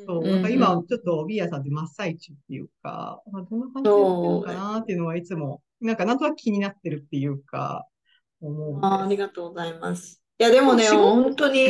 [0.06, 7.88] そう、うんなんか今うんちょっとビーヤさんで真っ最中っていうか、まあどんな感じでやってるのかなっていうのはいつも、なんかなんとなく気になってるっていうか、
[8.42, 8.80] 思う。
[8.82, 10.22] あーありがとうございます。
[10.38, 11.68] いや、でもね、本当に、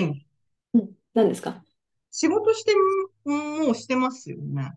[0.73, 1.63] うんうん、何ですか？
[2.11, 2.73] 仕事して
[3.25, 4.71] も、もうしてますよね。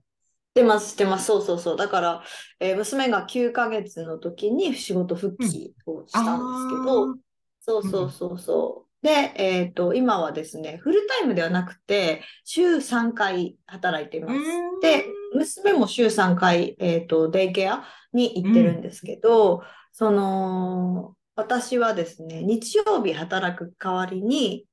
[0.56, 1.26] してます、してます。
[1.26, 1.76] そうそうそう。
[1.76, 2.22] だから、
[2.60, 7.14] えー娘が9ヶ月の時に仕事復帰をしたんですけど、あ
[7.60, 9.06] そうそうそうそう。
[9.06, 14.40] で、えっと、今はですね、フルタイムではなくて、週3回働いています。
[14.82, 24.66] で、娘も週3回、えっと、デイケアに行ってるんですけど、その、私はですね、日曜日働く代わりに、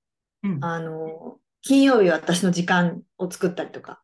[0.44, 0.64] うん。
[0.64, 4.02] あの、金曜日は私の時間を作ったりとか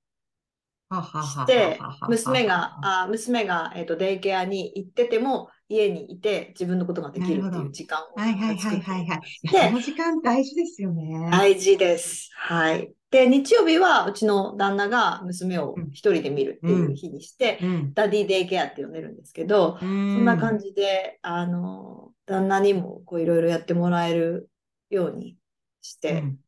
[1.22, 9.22] して娘が、あ、娘が、えっと、デイケアに行ってても、家にいて自分のことができるっていう時間をはいはいはいはいはい。
[9.44, 11.30] いでや、その時間大事ですよね。
[11.32, 12.30] 大事です。
[12.36, 12.94] はい。
[13.10, 17.94] で、日曜日はうちの旦那が娘を一人で見るっていう日にして、うん。
[17.94, 20.70] ダディデイケアって呼んでるんですけど、そそんな感じ。
[20.70, 24.50] じで、あの、旦那にもこういろいろやってもらえる
[24.90, 25.38] ように
[25.82, 26.40] してうん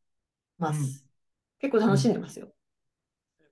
[0.58, 0.80] ます。
[0.80, 1.04] うん
[1.60, 2.48] 結構楽しんでますよ。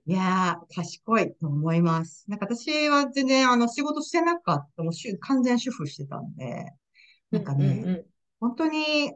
[0.05, 2.25] いやー、賢いと思います。
[2.29, 4.83] なんか私は全然あの仕事してなかった。
[4.83, 6.65] もう主完全主婦してたんで、
[7.31, 8.05] なんかね、うんうん
[8.39, 9.13] 本当に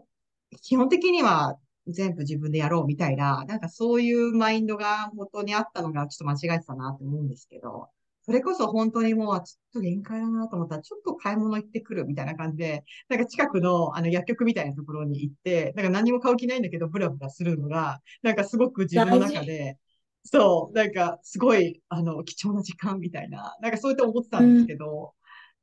[0.62, 7.90] 基本的には全部自分でやろうみたいな、なんかそういうマインドが元にあったのがちょっと間違えてたなと思うんですけど、
[8.22, 19.78] それこそ本当にもうちょっと限界だなと思ったら、ちょっと買い物行ってくるみたいな感じで、なんか近くのあの薬局みたいなところに行って、なんか何も買う気ないんだけど、ブラブラするのが、なんかすごく自分の中で、
[20.28, 25.14] そう、なんかすごい、あの、貴重な時間みたいな、なんかそうやって思ってたんですけど、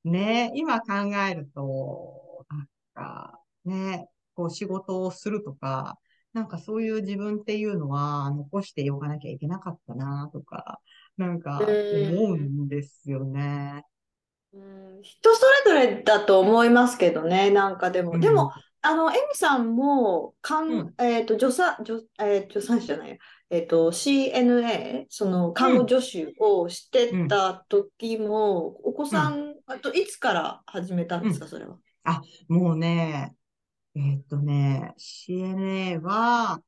[0.05, 0.95] ね、今考
[1.29, 5.99] えると、なんか、ね、こう仕事をするとか、
[6.33, 10.81] なんかそういう自分っていうのは残しておかなきゃいけなかったなとか、
[11.17, 13.85] なんか思うんですよね。
[14.53, 15.03] うん。
[15.03, 18.21] 人それぞれだと思いますけどね、なんかでも、うん。
[18.21, 20.95] でも、あの、エミさんも、かん、うん。
[20.99, 23.17] えっと、助産、助、えー助産師じゃないや、
[23.55, 31.79] えっと、CNA、その、看護助手をしてた時も、お子さん、あと、いつから始めたんですか、それは？
[32.49, 33.33] もうね、
[33.95, 36.61] えーっとね、CNA は、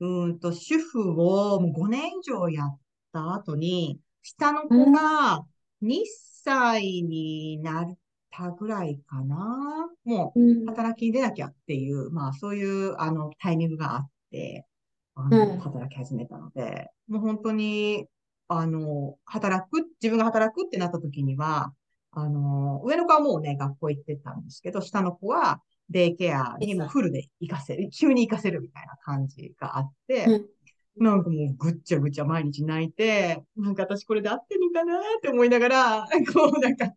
[0.00, 2.78] うーんと、主婦をもう5年以上やっ
[3.10, 5.46] た後に、下の子が
[5.80, 6.02] 2
[6.44, 7.96] 歳になっ
[8.30, 9.88] たぐらいかな。
[10.04, 14.66] もう、働きに出なきゃっていう、まあそういうあのタイミングがあって、
[15.14, 15.56] あうん。
[15.56, 18.06] の、働き始めたので、もう本当に、
[18.48, 21.72] あの、働く、自分が働くってなった時には、
[22.12, 30.48] あの、上の子はもうね、学校行ってたんですけど、下の子はデイケアにもうフルで行かせる、急に行かせるみたいな感じがあって、うん。
[30.96, 36.92] なんかもうぐっちゃぐちゃ毎日泣いて、なんか私これで合ってるのかなって思いながら、 こうなんか、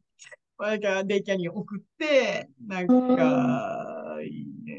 [0.60, 4.18] なんかデイケアに送って、なんか、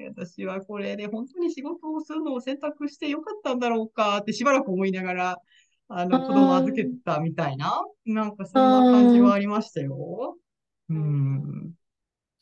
[0.08, 5.36] 私はこれで本当に仕事をするのを選択してよかったんだろうかってしばらく思いながら、
[5.88, 10.36] あの、子供預けてたみたいな、なんかそんな感じはありましたよ。
[10.90, 11.74] うん。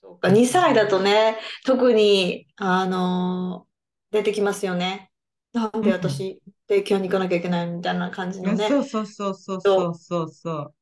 [0.03, 3.67] そうか、2歳だとね、特に、あの
[4.11, 5.11] 出てきますよね。
[5.53, 8.69] なんで私、デイケアに行かなきゃいけないみたいな感じのね。
[8.69, 10.75] そうそうそうそうそうそうそう。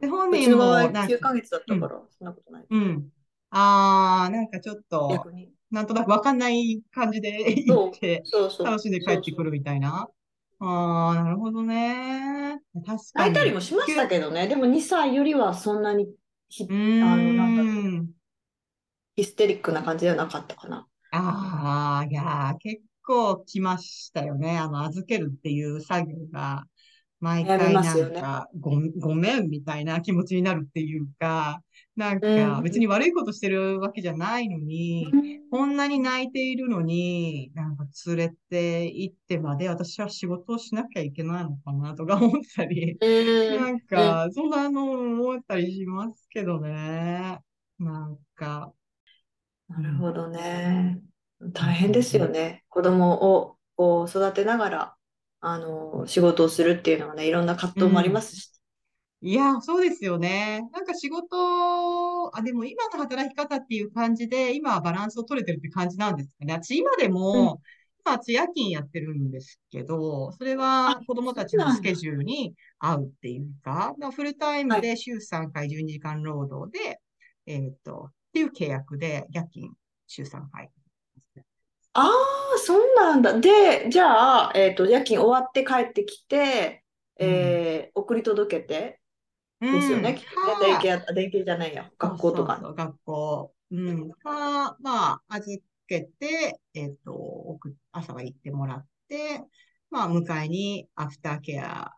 [0.00, 2.66] で本うち人もの場合、なんか9ヶ月だったから、そんなことない。
[2.70, 3.12] うん。
[3.50, 5.52] あー、なんかちょっと、逆に。
[5.70, 8.24] なんとなくわかんない感じで行って。
[8.62, 10.08] 楽しんで帰ってくるみたいな。
[10.58, 12.58] あー、なるほどね。
[12.84, 13.44] 確か泣いたに。
[13.44, 14.46] りもしましたけどね。
[14.48, 16.14] でも2歳よりはそんなに
[16.48, 17.64] ひあのなんだ。
[19.16, 20.88] ヒステリックな感じではなかったかな。
[21.10, 24.58] あー、いやー、結構来ましたよね。
[24.58, 26.64] あの、預けるっていう作業が、
[27.20, 31.62] 毎回なんか、ご、ごめんみたいな気持ちになるっていうか、
[31.96, 32.62] なんうかん。
[32.62, 35.18] 別に悪いことしてるわけじゃないのに、
[35.50, 43.06] こんなに泣いているのに、なんか連れて行ってまで私は仕事をしなきゃいけないのかなとか思ったり、う
[43.60, 43.66] ん。
[43.66, 47.38] なんか、そんなの思ったりしますけどね。
[47.78, 48.72] なんか、
[49.68, 51.00] なるほどね。
[51.52, 52.64] 大変ですよね。
[52.68, 54.95] 子供をこう育てながら、
[55.46, 58.52] あの、仕事をするっていうのはね、いろんな葛藤もありますし。
[59.22, 60.60] いや、そうですよね。
[60.72, 66.52] なんか仕事、あ、でも今の働き方っていう感じで、今はバランスを取れてるって感じなんですかね。
[66.54, 67.48] 私今でうん。
[67.48, 67.60] も、
[68.04, 71.94] 今私夜勤やってるんですけど、それあ、は子供そたちのスケ。
[71.94, 74.80] ジュールに合うっていうか、フルタイムはい。
[74.80, 77.00] で週3回12時間労働で、
[77.46, 79.72] えっと、っていう契約で夜勤
[80.06, 80.70] 週3回。
[81.98, 83.40] ああ、そうなんだ。
[83.40, 86.84] で、じゃあ、えっと、夜勤終わって帰ってきて、
[87.20, 87.62] うん。
[87.82, 89.00] えー送り届けて
[89.70, 90.16] ですよね、うん。
[90.16, 90.56] きっとね。
[90.58, 92.44] デイか、ケア、デイケアじゃないや、そ学う校と。
[92.44, 93.54] そうそう、学校。
[93.70, 94.10] うん。
[94.12, 99.42] か、まあ、預けて、えっと、送朝は行ってもらって、
[99.90, 101.92] まあ、迎えにアフターケア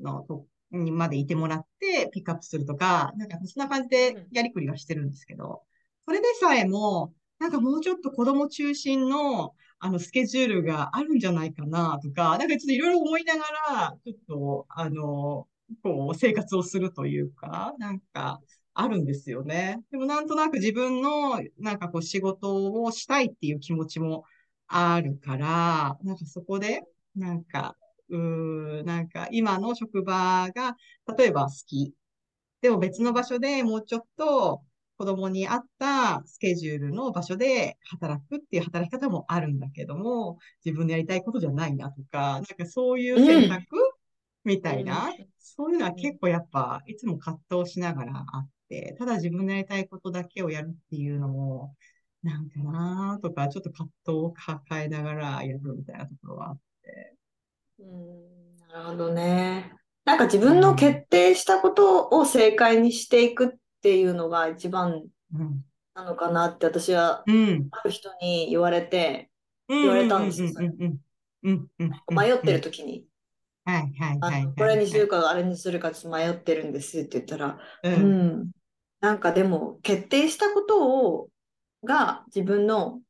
[0.00, 4.24] のと、にまでいてもらって、ピックアップするとか、なんか、そんな感じうん。
[4.24, 5.64] でやりくりはしてるんですけど、
[6.06, 15.46] それでさえも、なんかもうちょっと子供中心の、あの、スケジュールがあるんじゃないかな、とか、なんかちょっといろいろ思いながら、ちょっと、あの、
[15.82, 18.40] こう、生活をするというか、なんか、
[18.78, 19.82] あるんですよね。
[19.90, 24.24] でもなんとなく自分の、なんかこう、仕事をしたいっていう気持ちも
[24.66, 26.82] あるから、なんかそこで、
[27.14, 27.76] なんか、
[28.08, 30.76] うー、なんか今の職場が、
[31.16, 31.94] 例えば好き。
[32.60, 34.62] でも別の場所でもうちょっと
[34.98, 43.24] 子供に合ったスケジュールの場所で働くっていう働き方もあるんだけども、自分でやりたいことじゃないなとか、なんかそういううん。
[43.24, 43.76] 選択
[44.44, 44.78] みたうん。
[44.78, 51.76] いな、そういうのはうん結構やっぱいつも葛藤しながらあって、ただ自分のやりたいことだけをやるっていうのも、
[52.22, 57.16] なんかなとか、ちょっと葛藤を抱えながらやるみたいなところはあって。
[57.78, 59.72] うんなるほどね。
[60.04, 63.48] なんか自う分のん、決定したことを正解にしていくっ
[63.86, 65.64] ていうのが一番うん、
[65.94, 69.30] なのかなって私はうん、ある人に言われて、
[69.68, 70.48] うん、言われたんですよ、
[72.10, 72.60] 迷ってるうん。
[72.62, 73.06] 時に、
[73.64, 74.64] はい、はい、あの、はい、こ。
[74.64, 78.50] れにするかあれにするかちょっと迷ってるんですって言ったら、う、うんん、
[79.00, 81.28] なんかでも決定したことを、
[81.84, 83.00] が自分の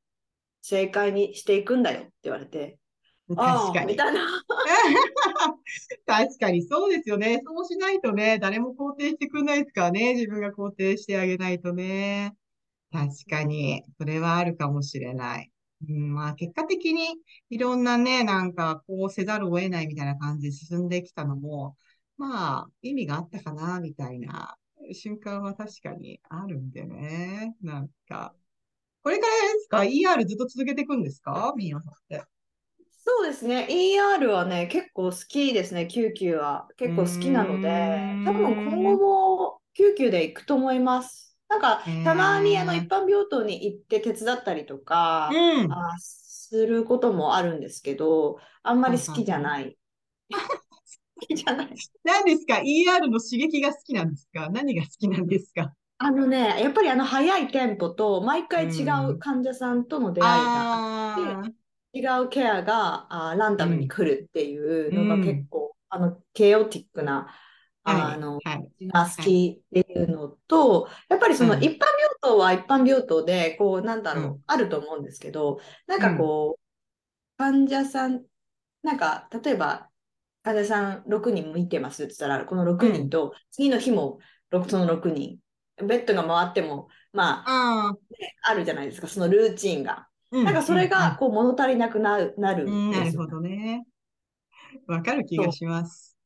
[0.60, 2.78] 正解にしていくんだよって言われて、
[3.34, 3.96] 確かに。
[6.06, 7.40] 確かにそうですよね。
[7.44, 10.14] そうしないとね、誰も肯定してくれないですからね。
[10.14, 12.34] 自分が肯定してあげないとね。
[12.92, 15.50] 確かに、それはあるかもしれない。
[15.88, 17.02] うん、まあ結果的に
[17.50, 21.76] いろんなね、なんかこうせざるを得ないみたいな感じで進んできたのも、
[22.16, 24.56] まあ意味があったかな、みたいな
[24.92, 27.54] 瞬間は確かにあるんでね。
[27.60, 28.34] なんか、
[29.02, 31.52] これからですか ?ER ずっと続けていくんですか？
[31.56, 32.24] ミーナさんって。
[33.08, 33.68] そうですね。
[33.70, 35.86] ER はね、結構好きですね。
[35.86, 36.68] 救急は。
[36.84, 38.66] う結構好きなので、多分今。
[38.82, 41.36] 後も救急で行くと思います。
[41.48, 45.76] なんか、えたまにあの一ー、般病棟に行って手伝ったりとか、うん。
[45.94, 49.38] あ、することもあるんですけど、あんまはり好きじゃ。
[49.38, 49.78] ない。
[51.20, 51.80] 好きじゃない。
[52.04, 54.48] 何ですか ?ER の刺激が好きなんですか？
[54.50, 55.74] 何が好きなんですか？
[55.98, 58.66] あのね、やっぱりあの速いテンポと、毎う。
[58.66, 61.65] 回違うん患者さんとの出会いがあって、ああ、
[62.00, 65.48] 違うケアがあランダムにうん、来るっていううのが結ん。
[65.50, 67.34] 構あのケオティックな
[67.84, 69.36] はい、あのはい、が好はい。
[69.36, 76.62] きっていうのとやっぱりそうのん、一般病棟は一般病棟でこうなんだうん、ろうあると思うんですけどなんかうん、こう
[77.38, 78.24] 患者さん
[78.82, 79.90] なんか例えば
[80.44, 83.10] 患者さん6人見てますって言ったらこのう6人ん。
[83.10, 84.20] と次の日も
[84.50, 85.40] 6その6人
[85.86, 90.08] ベッドが回ってもまあああ、ねあるじゃないですかそのルーチンが。
[90.32, 92.64] うん、なんかそれうん、がこう物足りなくなる、なる。
[92.90, 93.86] なるほどね。
[94.86, 96.16] わかる気がします。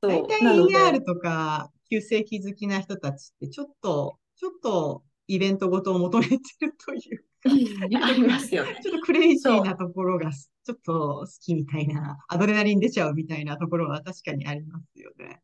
[0.00, 0.26] 大。
[0.26, 8.78] 体 ER で、とか急性期好きな人たちってちょっと、ちょっとイベントごとを求めてるというか、ありますよね。
[8.82, 9.64] ちょっとクレイジー。
[9.64, 15.40] なところがちょっと好きみたいな、アドレナリン出ちゃうみたいなところは確かにありますよね。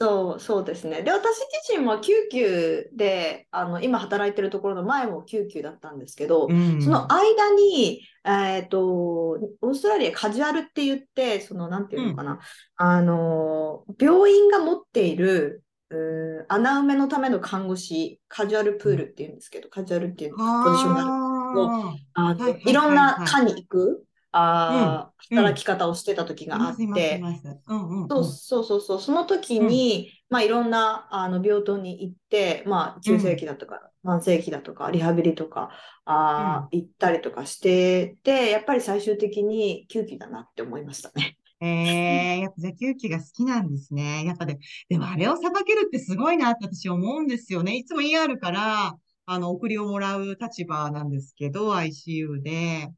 [0.00, 1.02] そう、そうですね。
[1.02, 6.90] で、私自身も救急で、あの、今働いてるところの前も救急だったんですけど、うそん。
[6.90, 12.06] の間に、えっと、オーストラリアカジュアルって言って、その、なんていううん。
[12.06, 12.38] のかな、
[12.76, 22.42] あの、病院が持っている、うー穴埋めのための看護師、カジュアルプールっていうんですけど、カジュアルっていうポジションがあるんですけど、はああ。
[22.42, 22.92] はの、いはいいろん。
[22.92, 24.07] な科に行く、うん。
[24.32, 25.58] あー、うん。
[25.58, 27.60] 働き方をしてた時があって、ます。
[27.66, 28.40] うんうんそううん。
[28.40, 29.82] そうそうそう、その時うん。
[29.82, 33.36] に、まあ、いろんなあの病棟に行って、まあ、う急性ん。
[33.36, 35.70] 期だとか、慢性期だとか、リハビリとか、
[36.36, 36.68] うん。
[36.68, 41.38] あー、行ったりとかしてて、やっぱり最終的に救急だなって思いましたね。
[41.60, 41.66] え
[42.36, 44.24] えやっぱじゃあ吸気が好きなんですね。
[44.24, 44.58] やっぱで、
[44.88, 47.76] でもあれをさばけるってすごいなって私思うんですよね。
[47.76, 48.94] いつも ER から、
[49.26, 52.88] あの、送りをもらう立場なんですけど、ICU で。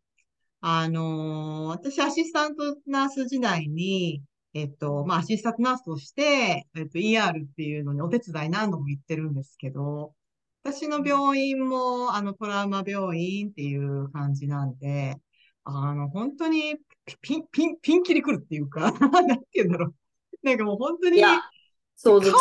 [0.61, 4.23] あのー私アシスタントナース時代に、
[4.55, 10.15] えっと、まあ、アシスタントナースとして、えっと、ER っていうのにお手伝い何度も行ってるんですけど、
[10.63, 15.17] 私の病院も、あの、トラウマ病院っていう感じなんで、
[15.65, 16.77] あの、本当に
[17.23, 19.95] ピン、ピン、ピンキリ来るっていうか、 なんて言うんだろう。
[20.43, 21.41] なんかもう本当にカ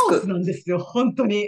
[0.07, 0.27] オス。
[0.27, 1.47] なんですよ、本当に。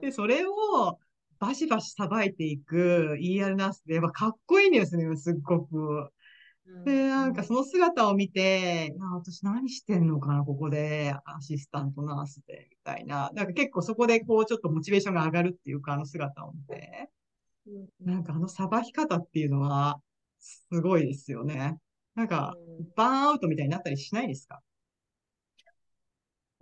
[0.00, 0.98] で、それを
[1.40, 6.10] バシバシさばいていく ER ナースで、やっぱかっこいいんですね、すっごく。
[6.84, 13.30] で、なんかその姿を見て、いや、私何してんのかな、ここで、アシスタントナースで、みたいな。
[13.34, 17.10] なんか結構そこでこう、ちょっとモチベーションが上がるっていうか、あの姿を見て。
[17.66, 20.00] うんなんかあのさばき方っていうのは、
[20.38, 21.76] すごいですよね。
[22.14, 24.60] なんか、うんバーンアウトみたいになったりしないですか？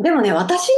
[0.00, 0.74] でもね、私の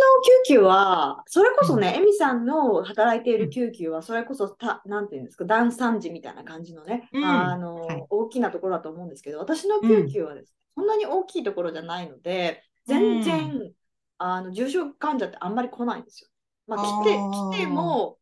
[0.46, 7.24] 救急は、それこそね、エミさんの働いている救急は、それこそた、なんていうんですか、第三次みたいな感じのね、うん。
[7.24, 8.06] あの、はい。
[8.08, 13.72] 大きなところだと思うんですけど、私の救急はですね、そんなに大きいところじゃないので、全然、
[14.16, 16.30] あの重症患者ってあんまり来ないんですよ。
[16.66, 17.16] まあ、来て、
[17.58, 18.18] 来ても、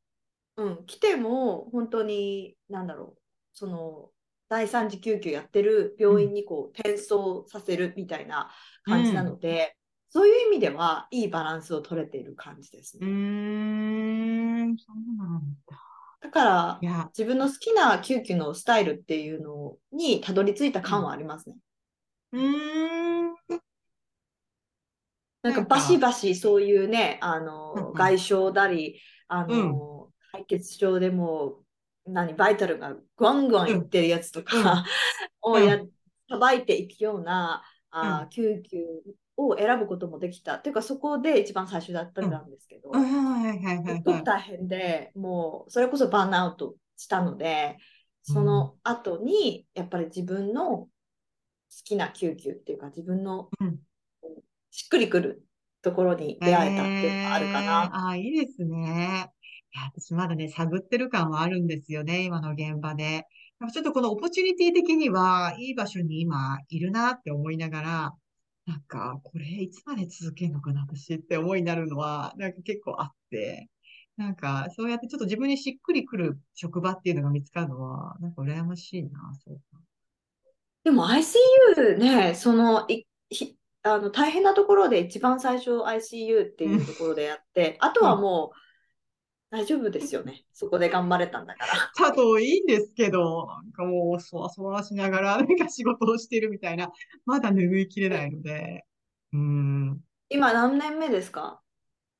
[0.57, 3.18] うん、来ても、本当に、なんだろう、
[3.53, 4.11] その、
[4.49, 8.51] 第三次救急やってる病院にこう転送させるみたいな
[8.84, 9.76] 感じなので、
[10.11, 13.06] そういう意味ではいいバランスを取れている感じですね。
[13.06, 15.78] ん、そうなんだ。
[16.20, 16.78] だから
[17.16, 21.56] 自分の好きな救急のスタイルっていうのにたどり着いた感はありますね。
[22.32, 23.34] うーん、
[25.42, 27.94] なんかバシバシそういうね、あうんの、うん。
[27.94, 31.62] 外傷だり、あの、敗血症でも、
[32.06, 34.84] 何、バイタルがグワングワンいってるやつとか、
[35.42, 35.64] をうん。
[35.64, 35.78] や、
[36.28, 38.78] さばいていくような、あ救急
[39.39, 40.57] を選ぶこともできた。
[40.57, 43.95] っていうか、そこで一番最初だったんですけど、はいはいはいはいはい。
[43.97, 47.78] すっごく大変で、もうそれこそバーンアウトしたので、
[48.22, 50.89] その後にやっぱり自分の好
[51.84, 53.78] きな救急っていうか、自分のうん
[54.70, 55.43] しっくりくる
[55.82, 58.11] ところに出会えたっていうのがあるかえーな。
[58.11, 59.30] あー、いいですね。
[59.74, 63.24] いや、私まだね、探ってる感はあるんですよね、今の現場で。
[63.72, 68.12] ちょっとこのオポチュニティ的には、いい場所に今いるなって思いながら、
[68.68, 73.70] なんか、これいつまで続けるのかな、私って思いになるのは、なんか結構あって。
[74.18, 79.10] なんか、そうやってちょっと自分にしっくりくる職場っていうのが見つかるのは、なんか羨ましいな、
[79.42, 79.80] そうか。
[80.84, 88.58] でも ICU ね、そのいひあの大変なところで一番最初 ICU っていうところでやって、あとはもう
[89.51, 90.44] 大丈夫ですよね。
[90.53, 91.90] そこで頑張れたんだから。
[92.11, 96.90] だといいんですけど、なんかもう、そわそわしながら、なんか仕事をしてるみたいな、
[97.24, 98.84] まだ拭いきれないので、
[99.32, 100.01] うん。
[100.28, 101.61] 今何年目ですか？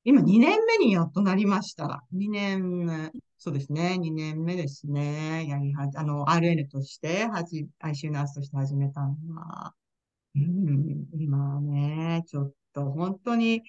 [0.03, 2.03] 今2年目にやっとなりました。
[2.11, 5.45] 2年目、そうですね、2年目ですね。
[5.47, 9.73] やりはじ、あの、RN として、はじ、ICU ナースとして始めたのは、
[10.35, 13.61] うん、今はね、ちょっと本当に、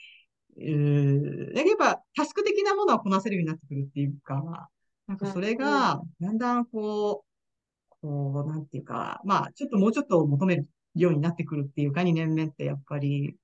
[0.57, 4.71] うーやっぱタスク的なものはこなせるようになってくるっていうか、
[5.07, 13.37] なんかそれが、だんだんこう、こう、なんていうか、まあ、ちょっともうちょっと求めるようになってくるっていうか、2年目ってやっぱり、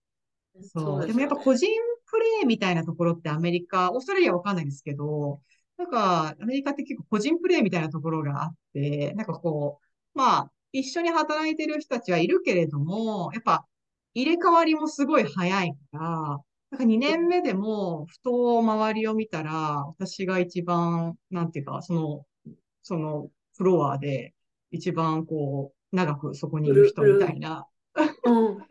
[0.63, 1.07] そう。
[1.07, 1.69] でもやっぱ個人
[2.07, 5.41] プレイみたいなところってアメリカ、オーストラリアはわかんないですけど、
[5.77, 9.81] なんかアメリカって結構個人プレイみたいなところがあって、なんかこ
[10.15, 13.67] う、まあ、一緒に働いてる人たちはいるけれども、やっぱ
[14.15, 16.39] 入れ替わりもすごい早いから、
[16.71, 22.27] なんか2年目でも、ふと周りを見たら、私が一番、なんていうか、その、
[22.83, 24.35] そのフロアで
[24.71, 27.67] 一番こう、長くそこにいる人みたいな、
[28.25, 28.63] うん。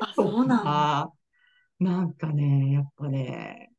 [0.00, 1.04] あ、 そうな
[1.80, 3.70] んなんかね、やっぱね、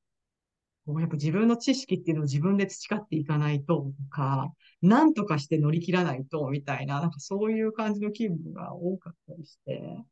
[0.86, 4.51] こうやっぱ自分の知識っていうのを自分で培っていかないと、とか、
[4.82, 10.03] なんとかして乗り切らないと、みたいな、なんかそういう感じの気分が多かったりして、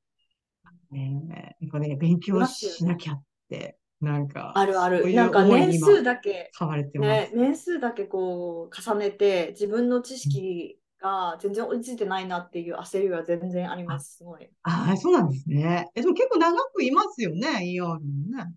[0.91, 5.13] ね、なんかね、勉強しなきゃって、なんか、あるある。
[5.13, 7.27] なんか年数だけ、買われてます。
[7.27, 14.17] ね、年数だけこう重ねて自分の知識が全然追いついてないなっていう焦りは全然あります。
[14.17, 14.49] すごい。
[14.63, 15.87] ああ、そうなんですね。
[15.95, 18.53] え、でも結構長くいますよね、ER もね。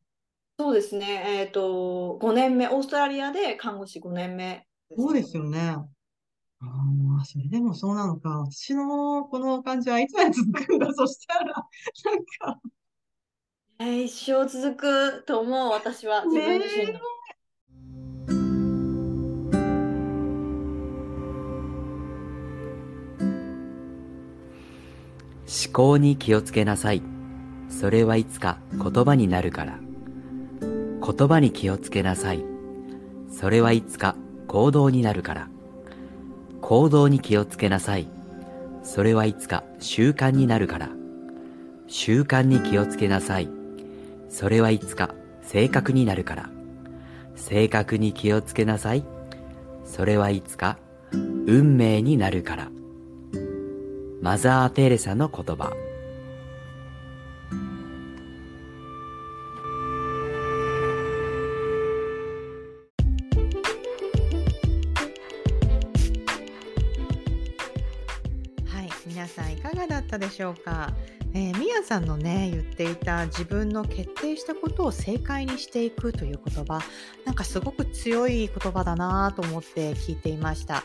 [0.59, 1.07] そうですね。
[1.41, 5.77] えっと、5年目、オーストラリアで看護師5年目ですそうですよね。
[6.67, 8.41] ああ、それでもそうなのか。
[8.41, 10.93] 私のこの感じはいつまで続くんだ？
[10.95, 11.55] そしたら、なん
[12.57, 12.61] か、
[13.79, 16.25] えー一生続くと思う、私は。
[16.25, 17.01] 自分自身の。
[25.47, 27.03] 思考に気をつけなさい。
[27.69, 29.79] それはいつか言葉になるから。
[30.61, 32.45] 言葉に気をつけなさい。
[33.31, 35.49] それはいつか行動になるから。
[36.67, 38.09] 行動に気をつけなさい。
[38.83, 40.89] それはいつか習慣になるから。
[41.89, 43.51] 習慣に気をつけなさい。
[44.31, 46.49] それはいつか性格になるから。
[47.37, 49.05] 性格に気をつけなさい。
[49.85, 50.79] それはいつか
[51.13, 52.71] 運命になるから。
[54.23, 55.84] マザー・テレサの言葉。
[70.35, 70.93] しょうか？
[71.37, 76.81] えー、みやさんのね言っていた自分の決定したことを正解にしていくという言葉
[77.25, 80.85] なんかすごく強い言葉だなと思って聞いていました、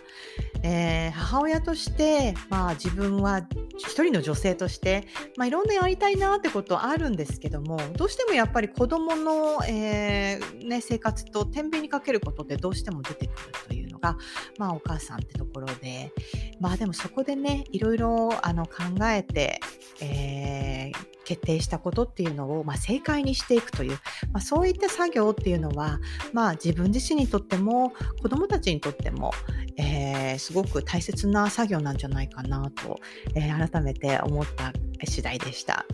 [0.63, 3.47] えー、母親として、まあ、自分は
[3.77, 5.05] 一人の女性として、
[5.37, 14.17] まあ、いろんなやりたいなってことあるんですけどもどうしてもやっぱり子どもの、えーね、生活と天秤にかけることってどうしても出てくるというが、
[14.57, 16.11] まあ、お母さんってところで
[16.59, 18.73] まあでもそこでねいろいろあの考
[19.03, 19.59] えて、
[20.01, 23.99] えー決定したことっていうのを、まあ、正解にしていくという、
[24.33, 25.99] まあ、そういった作業っていうのは、
[26.33, 29.31] まあ、自分自身にとっても子どもたちにとっても、
[29.77, 32.99] えーすごく大切な作業なんじゃないかなと、
[33.35, 34.73] えー改めて思った
[35.05, 35.85] 次第でした。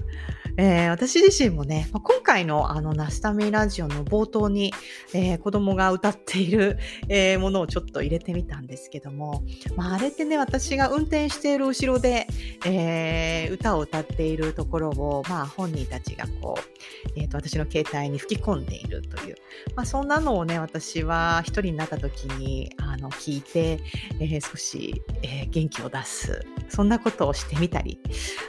[0.58, 4.74] えー私自身もね、まあ今回のあのナスタミラジオの冒頭に、
[5.14, 6.78] えー子供が歌っている、
[7.10, 9.44] えーものをちょっと入れてみたんですけども、
[9.76, 12.28] まあ、あれってね、私が運転している後ろで、
[12.66, 19.36] えー歌を歌っているところを、まあ、本人たちがこう、えーと私の携帯に吹き込んでいるという、
[19.76, 23.80] まあ、そんなのをね、私は一人になった時にあの聞いて、
[24.20, 28.00] えー少し、えー元気を出す、そんなことをしてみたり、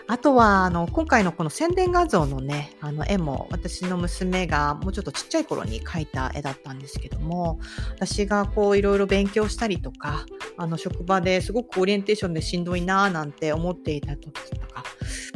[0.09, 7.59] あとは、あの、今回のこの宣伝画像のね、あの絵も、私の娘がもうちょっとちっちゃい頃に描いた絵だったんですけども、
[7.95, 10.27] 私がこういろいろ勉強したりとか、
[10.59, 14.85] あの職場ですごくオリエンテーションでしんどいなぁなんて思っていた時とか、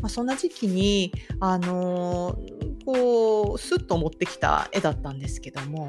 [0.03, 5.89] まあ、そんな時期に、あのーこう、スッと持ってきた絵だったんですけども、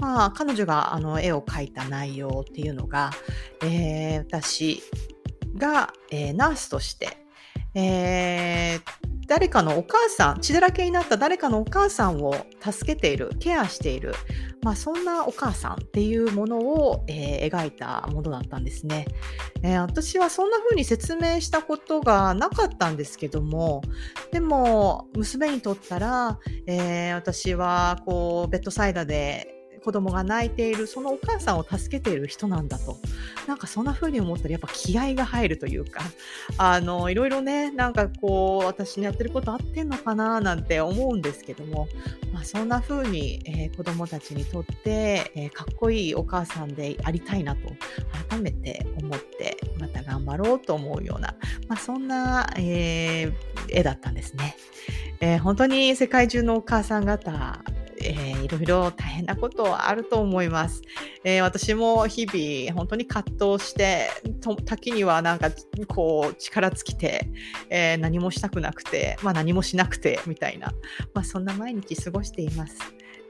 [0.00, 3.10] まあ、彼女があの絵を描いた内容っていうのが、
[3.62, 4.82] えー私
[5.56, 7.16] が、えーナースとして、
[7.74, 8.99] えー
[9.30, 14.12] 誰かのお母さん、血だらけになった誰かのお母さんを助けている、ケアしている、
[14.60, 19.06] まあ、そんなお母さんっていうものを、えー描いたものだったんですね、
[19.62, 23.82] えー私はそんな風に説明したことがなかったんですけども、
[24.32, 32.98] でも、娘にとったら、えー私はこうベッドサイダーで子供が泣いているそのお母さんを助けている人なんだと
[33.46, 36.02] なんかそんな風に思ったらやっぱ気合が入るというか
[36.58, 41.88] あのいろいろねなんかこう私にやってること合ってんのかななんて思うんですけども、
[42.32, 47.68] まあ、そんな風に、えー子供たちにとって、えーかっこいいお母さんでありたいなと
[48.28, 51.34] 改めて思ってまた頑張ろうと思うような、
[51.68, 53.32] まあ、そんな、えー
[53.72, 54.56] 絵だったんですね。
[55.20, 57.62] えー本当に世界中のお母さん方
[58.02, 60.82] えーいろいろ大変なことはあると思います。
[61.24, 65.50] えー私も日々本当に葛藤して、と時にはなんか
[65.86, 67.28] こう力尽きて、
[67.68, 70.72] えー何もしたくなくて、まあ何もしなくてみたいな、
[71.14, 72.78] まあそんな毎日過ごしています。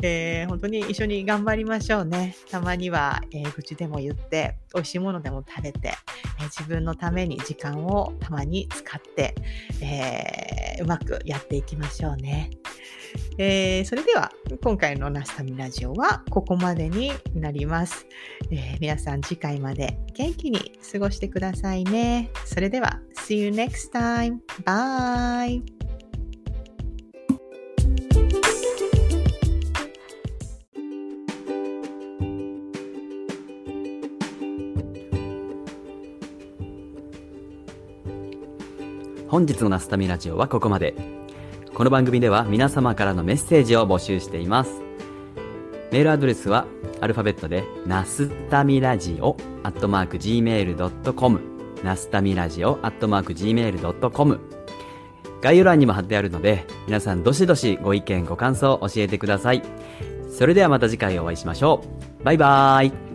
[0.02, 2.34] えー本当に一緒に頑張りましょうね。
[2.50, 5.94] たまには、えー愚痴でも言って、美味しいものでも食べて、
[6.38, 9.34] えー自分のために時間をたまに使って、
[9.82, 12.50] えうまくやっていきましょうね。
[13.38, 14.32] えーそれでは
[14.62, 18.06] 今回のナスタミラジオはここまでになります、
[18.50, 22.30] えー皆さん次回まで元気に過ごしてくださいね。
[22.44, 24.38] それでは See you next time.
[24.64, 25.79] Bye!
[39.30, 40.96] 本日のナスタミラジオはここまで。
[41.72, 44.82] この番組では皆様からのメッセージを募集しています。
[45.92, 46.66] メールアドレスは
[47.00, 51.40] アルファベットで、ナスタミラジオアットマーク Gmail.com
[51.84, 54.40] ナスタミラジオアットマーク Gmail.com
[55.40, 59.62] 概要欄にも貼ってあるので、皆さんどしどしご意見ご感想を教えてください。
[60.28, 61.84] それではまた次回お会いしましょ
[62.20, 62.24] う。
[62.24, 63.09] バイバーイ。